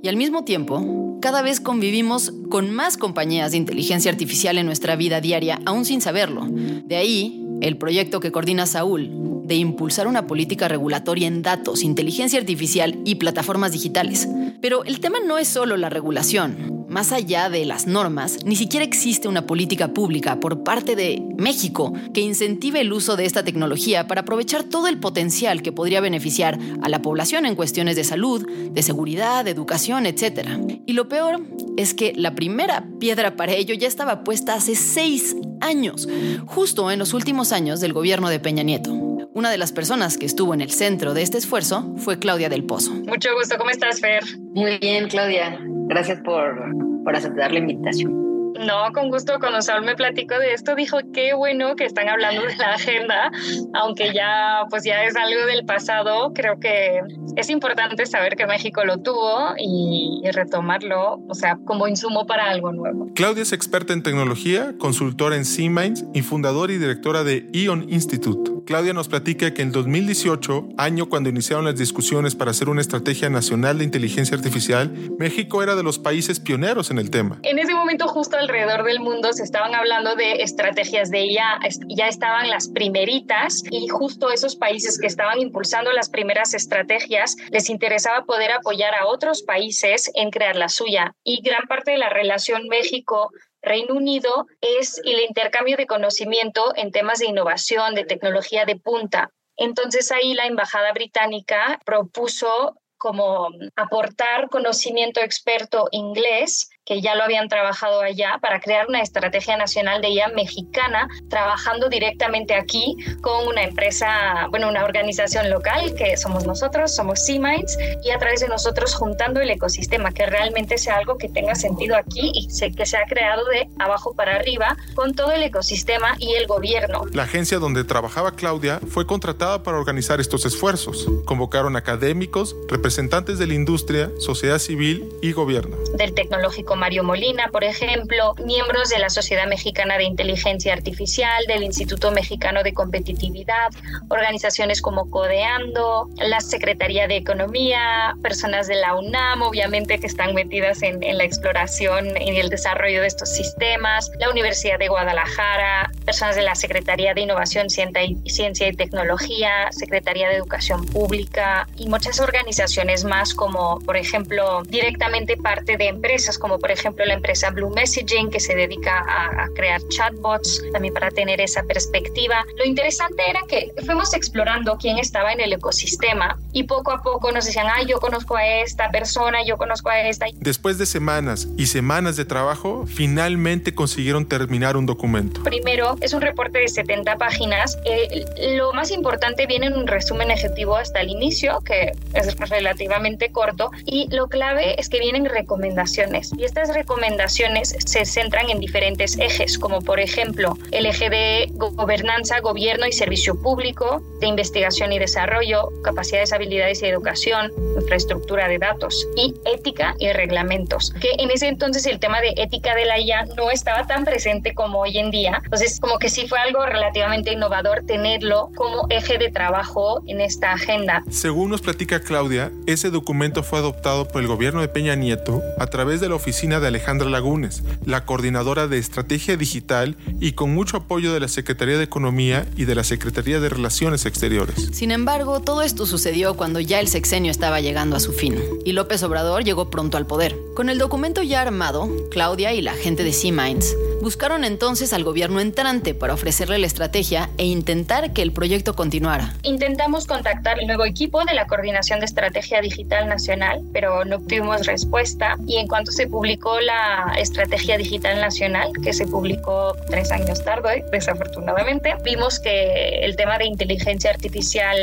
Y 0.02 0.08
al 0.08 0.16
mismo 0.16 0.44
tiempo, 0.44 1.18
cada 1.20 1.42
vez 1.42 1.60
convivimos 1.60 2.32
con 2.50 2.72
más 2.72 2.96
compañías 2.96 3.52
de 3.52 3.58
inteligencia 3.58 4.10
artificial 4.10 4.58
en 4.58 4.66
nuestra 4.66 4.96
vida 4.96 5.20
diaria, 5.20 5.60
aún 5.64 5.84
sin 5.84 6.00
saberlo. 6.00 6.46
De 6.48 6.96
ahí, 6.96 7.46
el 7.60 7.76
proyecto 7.76 8.18
que 8.18 8.32
coordina 8.32 8.66
Saúl 8.66 9.10
de 9.44 9.54
impulsar 9.54 10.06
una 10.06 10.26
política 10.26 10.66
regulatoria 10.66 11.28
en 11.28 11.42
datos, 11.42 11.82
inteligencia 11.82 12.40
artificial 12.40 12.98
y 13.04 13.16
plataformas 13.16 13.72
digitales. 13.72 14.28
Pero 14.60 14.84
el 14.84 15.00
tema 15.00 15.18
no 15.24 15.38
es 15.38 15.48
solo 15.48 15.76
la 15.76 15.88
regulación. 15.88 16.81
Más 16.92 17.10
allá 17.10 17.48
de 17.48 17.64
las 17.64 17.86
normas, 17.86 18.44
ni 18.44 18.54
siquiera 18.54 18.84
existe 18.84 19.26
una 19.26 19.46
política 19.46 19.94
pública 19.94 20.38
por 20.40 20.62
parte 20.62 20.94
de 20.94 21.22
México 21.38 21.94
que 22.12 22.20
incentive 22.20 22.82
el 22.82 22.92
uso 22.92 23.16
de 23.16 23.24
esta 23.24 23.42
tecnología 23.42 24.06
para 24.06 24.20
aprovechar 24.20 24.64
todo 24.64 24.88
el 24.88 24.98
potencial 25.00 25.62
que 25.62 25.72
podría 25.72 26.02
beneficiar 26.02 26.58
a 26.82 26.90
la 26.90 27.00
población 27.00 27.46
en 27.46 27.54
cuestiones 27.56 27.96
de 27.96 28.04
salud, 28.04 28.46
de 28.46 28.82
seguridad, 28.82 29.42
de 29.42 29.52
educación, 29.52 30.04
etc. 30.04 30.50
Y 30.84 30.92
lo 30.92 31.08
peor 31.08 31.40
es 31.78 31.94
que 31.94 32.12
la 32.14 32.34
primera 32.34 32.84
piedra 33.00 33.36
para 33.36 33.52
ello 33.52 33.74
ya 33.74 33.88
estaba 33.88 34.22
puesta 34.22 34.52
hace 34.52 34.76
seis 34.76 35.34
años, 35.62 36.06
justo 36.44 36.90
en 36.90 36.98
los 36.98 37.14
últimos 37.14 37.52
años 37.52 37.80
del 37.80 37.94
gobierno 37.94 38.28
de 38.28 38.38
Peña 38.38 38.64
Nieto. 38.64 38.92
Una 39.32 39.50
de 39.50 39.56
las 39.56 39.72
personas 39.72 40.18
que 40.18 40.26
estuvo 40.26 40.52
en 40.52 40.60
el 40.60 40.70
centro 40.70 41.14
de 41.14 41.22
este 41.22 41.38
esfuerzo 41.38 41.94
fue 41.96 42.18
Claudia 42.18 42.50
del 42.50 42.64
Pozo. 42.64 42.92
Mucho 42.92 43.30
gusto, 43.34 43.56
¿cómo 43.56 43.70
estás, 43.70 43.98
Fer? 43.98 44.22
Muy 44.52 44.76
bien, 44.76 45.08
Claudia. 45.08 45.58
Gracias 45.88 46.20
por, 46.20 46.81
por 47.04 47.16
aceptar 47.16 47.52
la 47.52 47.58
invitación. 47.58 48.21
No, 48.58 48.92
con 48.92 49.08
gusto, 49.08 49.38
cuando 49.40 49.62
Saúl 49.62 49.84
me 49.84 49.96
platicó 49.96 50.38
de 50.38 50.52
esto, 50.52 50.74
dijo 50.74 50.98
qué 51.12 51.34
bueno 51.34 51.74
que 51.76 51.84
están 51.84 52.08
hablando 52.08 52.42
de 52.42 52.56
la 52.56 52.74
agenda, 52.74 53.30
aunque 53.74 54.12
ya, 54.12 54.66
pues 54.70 54.84
ya 54.84 55.04
es 55.04 55.16
algo 55.16 55.46
del 55.46 55.64
pasado. 55.64 56.32
Creo 56.34 56.58
que 56.60 57.00
es 57.36 57.50
importante 57.50 58.06
saber 58.06 58.36
que 58.36 58.46
México 58.46 58.84
lo 58.84 58.98
tuvo 58.98 59.54
y, 59.58 60.20
y 60.22 60.30
retomarlo, 60.30 61.22
o 61.28 61.34
sea, 61.34 61.58
como 61.64 61.88
insumo 61.88 62.26
para 62.26 62.50
algo 62.50 62.72
nuevo. 62.72 63.08
Claudia 63.14 63.42
es 63.42 63.52
experta 63.52 63.92
en 63.92 64.02
tecnología, 64.02 64.74
consultora 64.78 65.36
en 65.36 65.44
C-Minds 65.44 66.04
y 66.14 66.22
fundadora 66.22 66.72
y 66.72 66.78
directora 66.78 67.24
de 67.24 67.48
Ion 67.52 67.86
Institute. 67.88 68.62
Claudia 68.66 68.92
nos 68.92 69.08
platica 69.08 69.52
que 69.52 69.62
en 69.62 69.72
2018, 69.72 70.68
año 70.78 71.08
cuando 71.08 71.28
iniciaron 71.28 71.64
las 71.64 71.76
discusiones 71.76 72.34
para 72.34 72.52
hacer 72.52 72.68
una 72.68 72.80
estrategia 72.80 73.28
nacional 73.28 73.78
de 73.78 73.84
inteligencia 73.84 74.36
artificial, 74.36 74.92
México 75.18 75.62
era 75.62 75.74
de 75.74 75.82
los 75.82 75.98
países 75.98 76.38
pioneros 76.38 76.90
en 76.90 76.98
el 76.98 77.10
tema. 77.10 77.38
En 77.42 77.58
ese 77.58 77.74
momento, 77.74 78.06
justo 78.06 78.36
alrededor 78.42 78.84
del 78.84 79.00
mundo, 79.00 79.32
se 79.32 79.42
estaban 79.42 79.74
hablando 79.74 80.14
de 80.14 80.42
estrategias 80.42 81.10
de 81.10 81.24
IA, 81.24 81.58
ya 81.88 82.08
estaban 82.08 82.50
las 82.50 82.68
primeritas 82.68 83.62
y 83.70 83.88
justo 83.88 84.30
esos 84.30 84.56
países 84.56 84.98
que 85.00 85.06
estaban 85.06 85.40
impulsando 85.40 85.92
las 85.92 86.10
primeras 86.10 86.54
estrategias 86.54 87.36
les 87.50 87.70
interesaba 87.70 88.24
poder 88.24 88.52
apoyar 88.52 88.94
a 88.94 89.06
otros 89.06 89.42
países 89.42 90.10
en 90.14 90.30
crear 90.30 90.56
la 90.56 90.68
suya. 90.68 91.14
Y 91.24 91.42
gran 91.42 91.66
parte 91.68 91.92
de 91.92 91.98
la 91.98 92.08
relación 92.08 92.68
México 92.68 93.30
Reino 93.62 93.94
Unido 93.94 94.46
es 94.60 95.00
el 95.04 95.20
intercambio 95.20 95.76
de 95.76 95.86
conocimiento 95.86 96.72
en 96.76 96.90
temas 96.90 97.20
de 97.20 97.26
innovación, 97.26 97.94
de 97.94 98.04
tecnología 98.04 98.64
de 98.64 98.76
punta. 98.76 99.30
Entonces 99.56 100.10
ahí 100.10 100.34
la 100.34 100.46
Embajada 100.46 100.92
Británica 100.92 101.80
propuso 101.84 102.76
como 103.02 103.48
aportar 103.74 104.48
conocimiento 104.48 105.20
experto 105.20 105.88
inglés 105.90 106.70
que 106.84 107.00
ya 107.00 107.14
lo 107.14 107.22
habían 107.22 107.48
trabajado 107.48 108.00
allá 108.00 108.38
para 108.40 108.60
crear 108.60 108.86
una 108.88 109.00
estrategia 109.00 109.56
nacional 109.56 110.02
de 110.02 110.10
IA 110.10 110.28
mexicana, 110.28 111.08
trabajando 111.28 111.88
directamente 111.88 112.54
aquí 112.54 112.96
con 113.20 113.46
una 113.46 113.62
empresa, 113.62 114.46
bueno, 114.50 114.68
una 114.68 114.84
organización 114.84 115.48
local 115.50 115.94
que 115.94 116.16
somos 116.16 116.44
nosotros, 116.44 116.94
somos 116.94 117.24
C-Minds, 117.24 117.78
y 118.04 118.10
a 118.10 118.18
través 118.18 118.40
de 118.40 118.48
nosotros 118.48 118.94
juntando 118.94 119.40
el 119.40 119.50
ecosistema, 119.50 120.12
que 120.12 120.26
realmente 120.26 120.76
sea 120.76 120.96
algo 120.96 121.18
que 121.18 121.28
tenga 121.28 121.54
sentido 121.54 121.96
aquí 121.96 122.32
y 122.34 122.48
que 122.72 122.86
se 122.86 122.96
ha 122.96 123.04
creado 123.06 123.44
de 123.46 123.68
abajo 123.78 124.14
para 124.14 124.36
arriba 124.36 124.76
con 124.94 125.14
todo 125.14 125.32
el 125.32 125.42
ecosistema 125.42 126.16
y 126.18 126.34
el 126.34 126.46
gobierno. 126.46 127.04
La 127.12 127.24
agencia 127.24 127.58
donde 127.58 127.84
trabajaba 127.84 128.32
Claudia 128.32 128.80
fue 128.88 129.06
contratada 129.06 129.62
para 129.62 129.78
organizar 129.78 130.20
estos 130.20 130.44
esfuerzos. 130.44 131.06
Convocaron 131.26 131.76
académicos, 131.76 132.56
representantes 132.68 133.38
de 133.38 133.46
la 133.46 133.54
industria, 133.54 134.10
sociedad 134.18 134.58
civil 134.58 135.08
y 135.22 135.32
gobierno. 135.32 135.76
Del 135.96 136.14
tecnológico 136.14 136.71
Mario 136.76 137.04
Molina, 137.04 137.48
por 137.48 137.64
ejemplo, 137.64 138.34
miembros 138.44 138.88
de 138.88 138.98
la 138.98 139.10
Sociedad 139.10 139.46
Mexicana 139.46 139.98
de 139.98 140.04
Inteligencia 140.04 140.72
Artificial, 140.72 141.44
del 141.46 141.62
Instituto 141.62 142.10
Mexicano 142.10 142.62
de 142.62 142.74
Competitividad, 142.74 143.70
organizaciones 144.08 144.82
como 144.82 145.10
Codeando, 145.10 146.08
la 146.16 146.40
Secretaría 146.40 147.08
de 147.08 147.16
Economía, 147.16 148.14
personas 148.22 148.68
de 148.68 148.76
la 148.76 148.94
UNAM, 148.94 149.42
obviamente, 149.42 149.98
que 149.98 150.06
están 150.06 150.34
metidas 150.34 150.82
en, 150.82 151.02
en 151.02 151.18
la 151.18 151.24
exploración 151.24 152.16
y 152.20 152.38
el 152.38 152.48
desarrollo 152.48 153.00
de 153.00 153.06
estos 153.06 153.30
sistemas, 153.30 154.10
la 154.18 154.30
Universidad 154.30 154.78
de 154.78 154.88
Guadalajara, 154.88 155.90
personas 156.04 156.36
de 156.36 156.42
la 156.42 156.54
Secretaría 156.54 157.14
de 157.14 157.22
Innovación, 157.22 157.68
Ciencia 157.70 158.68
y 158.68 158.72
Tecnología, 158.72 159.68
Secretaría 159.70 160.28
de 160.28 160.36
Educación 160.36 160.84
Pública 160.86 161.68
y 161.76 161.88
muchas 161.88 162.20
organizaciones 162.20 163.04
más 163.04 163.34
como, 163.34 163.78
por 163.80 163.96
ejemplo, 163.96 164.62
directamente 164.64 165.36
parte 165.36 165.76
de 165.76 165.88
empresas 165.88 166.38
como 166.38 166.58
por 166.62 166.70
ejemplo 166.70 167.04
la 167.04 167.14
empresa 167.14 167.50
Blue 167.50 167.70
Messaging 167.70 168.30
que 168.30 168.40
se 168.40 168.54
dedica 168.54 169.00
a, 169.00 169.44
a, 169.44 169.48
crear 169.54 169.82
chatbots 169.88 170.62
también 170.72 170.94
para 170.94 171.10
tener 171.10 171.40
esa 171.40 171.62
perspectiva. 171.64 172.44
Lo 172.56 172.64
interesante 172.64 173.22
era 173.28 173.40
que 173.48 173.72
fuimos 173.84 174.14
explorando 174.14 174.78
quién 174.78 174.96
estaba 174.98 175.32
en 175.32 175.40
el 175.40 175.52
ecosistema 175.52 176.38
y 176.52 176.64
poco 176.64 176.92
a 176.92 177.02
poco 177.02 177.32
nos 177.32 177.44
decían, 177.44 177.66
ay, 177.70 177.86
yo 177.86 177.98
conozco 177.98 178.36
a 178.36 178.46
esta 178.46 178.90
persona, 178.90 179.44
yo 179.44 179.58
conozco 179.58 179.90
a 179.90 180.00
esta. 180.00 180.26
Después 180.36 180.78
de 180.78 180.86
semanas 180.86 181.48
y 181.56 181.66
semanas 181.66 182.16
de 182.16 182.24
trabajo, 182.24 182.84
finalmente 182.86 183.74
consiguieron 183.74 184.26
terminar 184.26 184.76
un 184.76 184.86
documento. 184.86 185.42
Primero, 185.42 185.96
es 186.00 186.12
un 186.12 186.20
reporte 186.20 186.60
de 186.60 186.68
70 186.68 187.16
páginas. 187.16 187.78
Eh, 187.84 188.24
lo 188.56 188.72
más 188.72 188.90
importante 188.90 189.46
viene 189.46 189.66
en 189.66 189.74
un 189.74 189.86
resumen 189.86 190.30
ejecutivo 190.30 190.76
hasta 190.76 191.00
el 191.00 191.10
inicio, 191.10 191.60
que 191.60 191.92
es 192.14 192.36
relativamente 192.50 193.30
corto, 193.32 193.70
y 193.84 194.08
lo 194.14 194.28
clave 194.28 194.80
es 194.80 194.88
que 194.88 194.98
vienen 195.00 195.24
recomendaciones. 195.24 196.30
Y 196.36 196.44
estas 196.52 196.74
recomendaciones 196.74 197.74
se 197.86 198.04
centran 198.04 198.50
en 198.50 198.60
diferentes 198.60 199.18
ejes, 199.18 199.58
como 199.58 199.80
por 199.80 199.98
ejemplo 199.98 200.58
el 200.70 200.84
eje 200.84 201.08
de 201.08 201.48
gobernanza, 201.54 202.40
gobierno 202.40 202.86
y 202.86 202.92
servicio 202.92 203.40
público, 203.40 204.02
de 204.20 204.26
investigación 204.26 204.92
y 204.92 204.98
desarrollo, 204.98 205.70
capacidades, 205.82 206.30
habilidades 206.34 206.82
y 206.82 206.86
educación, 206.86 207.50
infraestructura 207.80 208.48
de 208.48 208.58
datos 208.58 209.08
y 209.16 209.34
ética 209.46 209.94
y 209.98 210.12
reglamentos. 210.12 210.92
Que 211.00 211.12
en 211.18 211.30
ese 211.30 211.48
entonces 211.48 211.86
el 211.86 211.98
tema 211.98 212.20
de 212.20 212.34
ética 212.36 212.74
de 212.74 212.84
la 212.84 213.00
IA 213.00 213.24
no 213.34 213.50
estaba 213.50 213.86
tan 213.86 214.04
presente 214.04 214.52
como 214.54 214.80
hoy 214.80 214.98
en 214.98 215.10
día. 215.10 215.40
Entonces, 215.42 215.80
como 215.80 215.98
que 215.98 216.10
sí 216.10 216.28
fue 216.28 216.38
algo 216.38 216.66
relativamente 216.66 217.32
innovador 217.32 217.84
tenerlo 217.86 218.50
como 218.56 218.86
eje 218.90 219.16
de 219.16 219.30
trabajo 219.30 220.02
en 220.06 220.20
esta 220.20 220.52
agenda. 220.52 221.02
Según 221.10 221.50
nos 221.50 221.62
platica 221.62 222.00
Claudia, 222.00 222.52
ese 222.66 222.90
documento 222.90 223.42
fue 223.42 223.60
adoptado 223.60 224.06
por 224.06 224.20
el 224.20 224.28
gobierno 224.28 224.60
de 224.60 224.68
Peña 224.68 224.94
Nieto 224.96 225.40
a 225.58 225.66
través 225.66 226.02
de 226.02 226.10
la 226.10 226.16
oficina 226.16 226.41
de 226.42 226.66
Alejandra 226.66 227.08
Lagunes, 227.08 227.62
la 227.86 228.04
coordinadora 228.04 228.66
de 228.66 228.76
estrategia 228.76 229.36
digital 229.36 229.96
y 230.18 230.32
con 230.32 230.52
mucho 230.52 230.76
apoyo 230.76 231.14
de 231.14 231.20
la 231.20 231.28
Secretaría 231.28 231.78
de 231.78 231.84
Economía 231.84 232.46
y 232.56 232.64
de 232.64 232.74
la 232.74 232.82
Secretaría 232.82 233.38
de 233.38 233.48
Relaciones 233.48 234.06
Exteriores. 234.06 234.70
Sin 234.72 234.90
embargo, 234.90 235.40
todo 235.40 235.62
esto 235.62 235.86
sucedió 235.86 236.34
cuando 236.34 236.58
ya 236.58 236.80
el 236.80 236.88
sexenio 236.88 237.30
estaba 237.30 237.60
llegando 237.60 237.94
a 237.94 238.00
su 238.00 238.12
fin 238.12 238.42
y 238.64 238.72
López 238.72 239.04
Obrador 239.04 239.44
llegó 239.44 239.70
pronto 239.70 239.96
al 239.96 240.06
poder. 240.06 240.36
Con 240.56 240.68
el 240.68 240.78
documento 240.78 241.22
ya 241.22 241.42
armado, 241.42 241.88
Claudia 242.10 242.52
y 242.52 242.60
la 242.60 242.74
gente 242.74 243.04
de 243.04 243.12
Sea-Minds 243.12 243.76
buscaron 244.02 244.44
entonces 244.44 244.92
al 244.92 245.04
gobierno 245.04 245.38
entrante 245.38 245.94
para 245.94 246.14
ofrecerle 246.14 246.58
la 246.58 246.66
estrategia 246.66 247.30
e 247.38 247.44
intentar 247.44 248.12
que 248.12 248.22
el 248.22 248.32
proyecto 248.32 248.74
continuara. 248.74 249.36
Intentamos 249.44 250.06
contactar 250.06 250.58
el 250.58 250.66
nuevo 250.66 250.84
equipo 250.84 251.24
de 251.24 251.34
la 251.34 251.46
Coordinación 251.46 252.00
de 252.00 252.06
Estrategia 252.06 252.60
Digital 252.60 253.08
Nacional, 253.08 253.62
pero 253.72 254.04
no 254.04 254.16
obtuvimos 254.16 254.66
respuesta 254.66 255.36
y 255.46 255.58
en 255.58 255.68
cuanto 255.68 255.92
se 255.92 256.08
publicó 256.08 256.31
la 256.60 257.14
Estrategia 257.18 257.78
Digital 257.78 258.20
Nacional, 258.20 258.72
que 258.82 258.92
se 258.92 259.06
publicó 259.06 259.74
tres 259.88 260.10
años 260.12 260.44
tarde, 260.44 260.84
desafortunadamente, 260.92 261.94
vimos 262.04 262.40
que 262.40 263.04
el 263.04 263.16
tema 263.16 263.38
de 263.38 263.46
inteligencia 263.46 264.10
artificial 264.10 264.76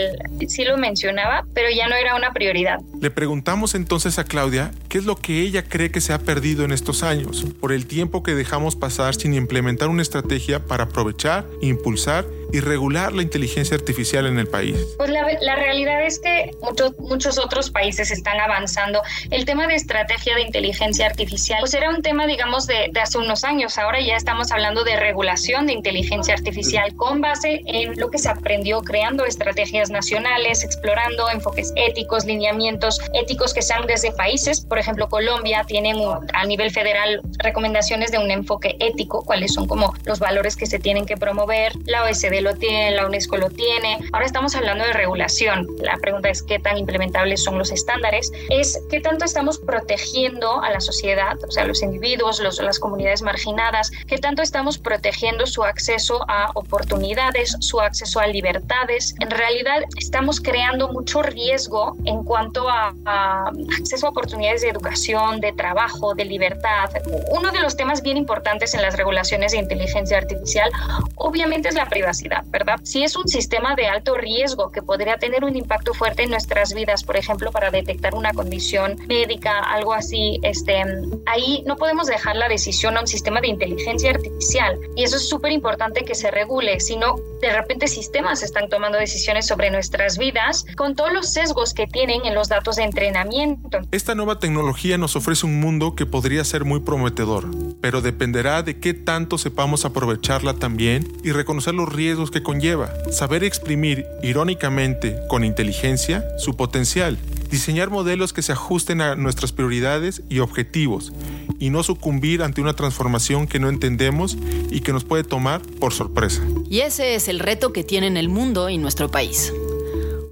sí 0.47 0.63
lo 0.63 0.77
mencionaba, 0.77 1.45
pero 1.53 1.69
ya 1.69 1.87
no 1.87 1.95
era 1.95 2.15
una 2.15 2.31
prioridad. 2.31 2.79
Le 3.01 3.11
preguntamos 3.11 3.75
entonces 3.75 4.19
a 4.19 4.23
Claudia 4.23 4.71
qué 4.87 4.97
es 4.97 5.05
lo 5.05 5.15
que 5.15 5.41
ella 5.41 5.63
cree 5.63 5.91
que 5.91 6.01
se 6.01 6.13
ha 6.13 6.19
perdido 6.19 6.63
en 6.65 6.71
estos 6.71 7.03
años, 7.03 7.45
por 7.59 7.71
el 7.71 7.85
tiempo 7.85 8.23
que 8.23 8.35
dejamos 8.35 8.75
pasar 8.75 9.15
sin 9.15 9.33
implementar 9.33 9.89
una 9.89 10.01
estrategia 10.01 10.65
para 10.65 10.85
aprovechar, 10.85 11.45
impulsar 11.61 12.25
y 12.51 12.59
regular 12.59 13.13
la 13.13 13.21
inteligencia 13.21 13.75
artificial 13.75 14.25
en 14.25 14.39
el 14.39 14.47
país? 14.47 14.75
Pues 14.97 15.09
la, 15.09 15.25
la 15.41 15.55
realidad 15.55 16.05
es 16.05 16.19
que 16.19 16.51
muchos, 16.61 16.97
muchos 16.99 17.37
otros 17.37 17.69
países 17.69 18.11
están 18.11 18.39
avanzando. 18.39 19.01
El 19.31 19.45
tema 19.45 19.67
de 19.67 19.75
estrategia 19.75 20.35
de 20.35 20.41
inteligencia 20.41 21.05
artificial, 21.05 21.59
pues 21.59 21.73
era 21.73 21.89
un 21.89 22.01
tema, 22.01 22.27
digamos, 22.27 22.67
de, 22.67 22.89
de 22.91 22.99
hace 22.99 23.17
unos 23.17 23.43
años. 23.43 23.77
Ahora 23.77 23.99
ya 24.01 24.15
estamos 24.15 24.51
hablando 24.51 24.83
de 24.83 24.95
regulación 24.95 25.67
de 25.67 25.73
inteligencia 25.73 26.33
artificial 26.33 26.95
con 26.95 27.21
base 27.21 27.61
en 27.65 27.99
lo 27.99 28.09
que 28.09 28.17
se 28.17 28.29
aprendió 28.29 28.81
creando 28.81 29.25
estrategias 29.25 29.89
nacionales, 29.89 30.63
explorando 30.63 31.29
enfoques 31.29 31.71
éticos, 31.75 32.25
lineamientos 32.25 32.99
éticos 33.13 33.53
que 33.53 33.61
sean 33.61 33.85
desde 33.87 34.11
países. 34.11 34.61
Por 34.61 34.79
ejemplo, 34.79 35.07
Colombia 35.09 35.63
tiene 35.67 35.93
a 36.33 36.45
nivel 36.45 36.71
federal 36.71 37.21
recomendaciones 37.39 38.11
de 38.11 38.17
un 38.17 38.31
enfoque 38.31 38.75
ético, 38.79 39.23
cuáles 39.23 39.53
son 39.53 39.67
como 39.67 39.93
los 40.05 40.19
valores 40.19 40.55
que 40.55 40.65
se 40.65 40.79
tienen 40.79 41.05
que 41.05 41.17
promover. 41.17 41.73
La 41.85 42.03
Lo 42.41 42.55
tiene, 42.55 42.91
la 42.91 43.05
UNESCO 43.05 43.37
lo 43.37 43.49
tiene. 43.49 43.99
Ahora 44.13 44.25
estamos 44.25 44.55
hablando 44.55 44.85
de 44.85 44.93
regulación. 44.93 45.67
La 45.81 45.97
pregunta 45.97 46.29
es 46.29 46.41
qué 46.43 46.59
tan 46.59 46.77
implementables 46.77 47.43
son 47.43 47.57
los 47.57 47.71
estándares. 47.71 48.31
Es 48.49 48.79
qué 48.89 48.99
tanto 48.99 49.25
estamos 49.25 49.59
protegiendo 49.59 50.61
a 50.61 50.69
la 50.71 50.79
sociedad, 50.79 51.37
o 51.47 51.51
sea, 51.51 51.65
los 51.65 51.81
individuos, 51.81 52.39
los, 52.39 52.59
las 52.59 52.79
comunidades 52.79 53.21
marginadas, 53.21 53.91
qué 54.07 54.17
tanto 54.17 54.41
estamos 54.41 54.77
protegiendo 54.77 55.45
su 55.45 55.63
acceso 55.63 56.23
a 56.27 56.51
oportunidades, 56.55 57.55
su 57.59 57.79
acceso 57.81 58.19
a 58.19 58.27
libertades. 58.27 59.15
En 59.19 59.29
realidad 59.29 59.83
estamos 59.97 60.39
creando 60.39 60.89
mucho 60.89 61.21
riesgo 61.21 61.97
en 62.05 62.23
cuanto 62.23 62.69
a, 62.69 62.93
a 63.05 63.51
acceso 63.79 64.07
a 64.07 64.09
oportunidades 64.09 64.61
de 64.61 64.69
educación, 64.69 65.39
de 65.39 65.51
trabajo, 65.53 66.13
de 66.15 66.25
libertad. 66.25 66.89
Uno 67.31 67.51
de 67.51 67.59
los 67.59 67.75
temas 67.75 68.01
bien 68.01 68.17
importantes 68.17 68.73
en 68.73 68.81
las 68.81 68.95
regulaciones 68.95 69.51
de 69.51 69.57
inteligencia 69.57 70.17
artificial 70.17 70.69
obviamente 71.15 71.69
es 71.69 71.75
la 71.75 71.85
privacidad, 71.87 72.28
¿verdad? 72.47 72.79
Si 72.83 73.03
es 73.03 73.15
un 73.15 73.27
sistema 73.27 73.75
de 73.75 73.87
alto 73.87 74.15
riesgo 74.15 74.71
que 74.71 74.81
podría 74.81 75.17
tener 75.17 75.43
un 75.43 75.55
impacto 75.55 75.93
fuerte 75.93 76.23
en 76.23 76.29
nuestras 76.29 76.73
vidas, 76.73 77.03
por 77.03 77.17
ejemplo, 77.17 77.51
para 77.51 77.71
detectar 77.71 78.15
una 78.15 78.33
condición 78.33 78.97
médica, 79.07 79.59
algo 79.59 79.93
así, 79.93 80.39
este, 80.43 80.83
ahí 81.25 81.63
no 81.65 81.75
podemos 81.75 82.07
dejar 82.07 82.35
la 82.35 82.47
decisión 82.47 82.97
a 82.97 83.01
un 83.01 83.07
sistema 83.07 83.41
de 83.41 83.47
inteligencia 83.47 84.11
artificial. 84.11 84.77
Y 84.95 85.03
eso 85.03 85.17
es 85.17 85.29
súper 85.29 85.51
importante 85.51 86.05
que 86.05 86.15
se 86.15 86.31
regule, 86.31 86.79
si 86.79 86.97
no, 86.97 87.15
de 87.41 87.53
repente 87.53 87.87
sistemas 87.87 88.43
están 88.43 88.69
tomando 88.69 88.97
decisiones 88.97 89.47
sobre 89.47 89.71
nuestras 89.71 90.17
vidas 90.17 90.65
con 90.75 90.95
todos 90.95 91.13
los 91.13 91.31
sesgos 91.31 91.73
que 91.73 91.87
tienen 91.87 92.25
en 92.25 92.35
los 92.35 92.49
datos 92.49 92.75
de 92.75 92.83
entrenamiento. 92.83 93.79
Esta 93.91 94.15
nueva 94.15 94.39
tecnología 94.39 94.97
nos 94.97 95.15
ofrece 95.15 95.45
un 95.45 95.59
mundo 95.59 95.95
que 95.95 96.05
podría 96.05 96.43
ser 96.43 96.65
muy 96.65 96.81
prometedor, 96.81 97.45
pero 97.81 98.01
dependerá 98.01 98.63
de 98.63 98.79
qué 98.79 98.93
tanto 98.93 99.37
sepamos 99.37 99.85
aprovecharla 99.85 100.53
también 100.53 101.11
y 101.23 101.31
reconocer 101.31 101.73
los 101.73 101.89
riesgos 102.19 102.31
que 102.31 102.43
conlleva. 102.43 102.93
Saber 103.11 103.45
exprimir, 103.45 104.05
irónicamente, 104.21 105.17
con 105.29 105.45
inteligencia, 105.45 106.25
su 106.37 106.57
potencial. 106.57 107.17
Diseñar 107.49 107.89
modelos 107.89 108.33
que 108.33 108.41
se 108.41 108.51
ajusten 108.51 108.99
a 108.99 109.15
nuestras 109.15 109.53
prioridades 109.53 110.21
y 110.29 110.39
objetivos 110.39 111.13
y 111.59 111.69
no 111.69 111.81
sucumbir 111.81 112.43
ante 112.43 112.61
una 112.61 112.73
transformación 112.73 113.47
que 113.47 113.59
no 113.59 113.69
entendemos 113.69 114.37
y 114.69 114.81
que 114.81 114.91
nos 114.91 115.05
puede 115.05 115.23
tomar 115.23 115.61
por 115.61 115.93
sorpresa. 115.93 116.41
Y 116.69 116.81
ese 116.81 117.15
es 117.15 117.29
el 117.29 117.39
reto 117.39 117.71
que 117.71 117.85
tienen 117.85 118.17
el 118.17 118.27
mundo 118.27 118.69
y 118.69 118.77
nuestro 118.77 119.09
país. 119.09 119.53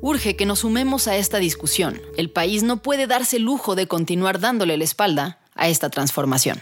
Urge 0.01 0.35
que 0.35 0.45
nos 0.45 0.59
sumemos 0.59 1.07
a 1.07 1.15
esta 1.15 1.37
discusión. 1.37 2.01
El 2.17 2.29
país 2.29 2.63
no 2.63 2.81
puede 2.81 3.07
darse 3.07 3.37
el 3.37 3.43
lujo 3.43 3.75
de 3.75 3.87
continuar 3.87 4.39
dándole 4.39 4.77
la 4.77 4.83
espalda 4.83 5.39
a 5.55 5.69
esta 5.69 5.89
transformación. 5.89 6.61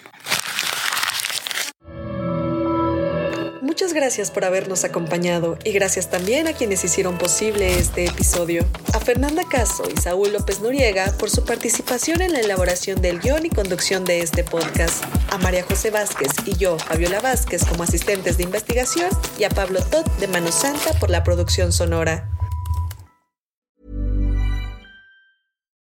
Muchas 3.86 4.02
gracias 4.02 4.32
por 4.32 4.46
habernos 4.46 4.84
acompañado 4.84 5.60
y 5.64 5.72
gracias 5.72 6.10
también 6.10 6.48
a 6.48 6.54
quienes 6.54 6.84
hicieron 6.84 7.20
posible 7.20 7.78
este 7.78 8.06
episodio. 8.06 8.66
A 8.96 9.00
Fernanda 9.00 9.44
Caso 9.48 9.84
y 9.96 10.02
Saúl 10.02 10.34
López 10.34 10.60
Noriega 10.60 11.14
por 11.20 11.30
su 11.30 11.46
participación 11.46 12.24
en 12.24 12.34
la 12.34 12.40
elaboración 12.40 13.00
del 13.00 13.20
guion 13.20 13.46
y 13.46 13.52
conducción 13.52 14.04
de 14.04 14.22
este 14.22 14.44
podcast. 14.44 15.04
A 15.30 15.38
María 15.38 15.62
José 15.62 15.92
Vázquez 15.92 16.32
y 16.48 16.58
yo, 16.58 16.80
Fabiola 16.80 17.20
Vázquez, 17.20 17.64
como 17.64 17.84
asistentes 17.84 18.38
de 18.38 18.46
investigación 18.46 19.12
y 19.38 19.44
a 19.44 19.50
Pablo 19.50 19.84
Todd 19.84 20.08
de 20.20 20.30
Mano 20.30 20.52
Santa 20.52 21.00
por 21.00 21.12
la 21.12 21.24
producción 21.24 21.72
sonora. 21.72 22.28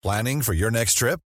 Planning 0.02 0.42
for 0.42 0.54
your 0.54 0.70
next 0.70 0.98
trip? 0.98 1.25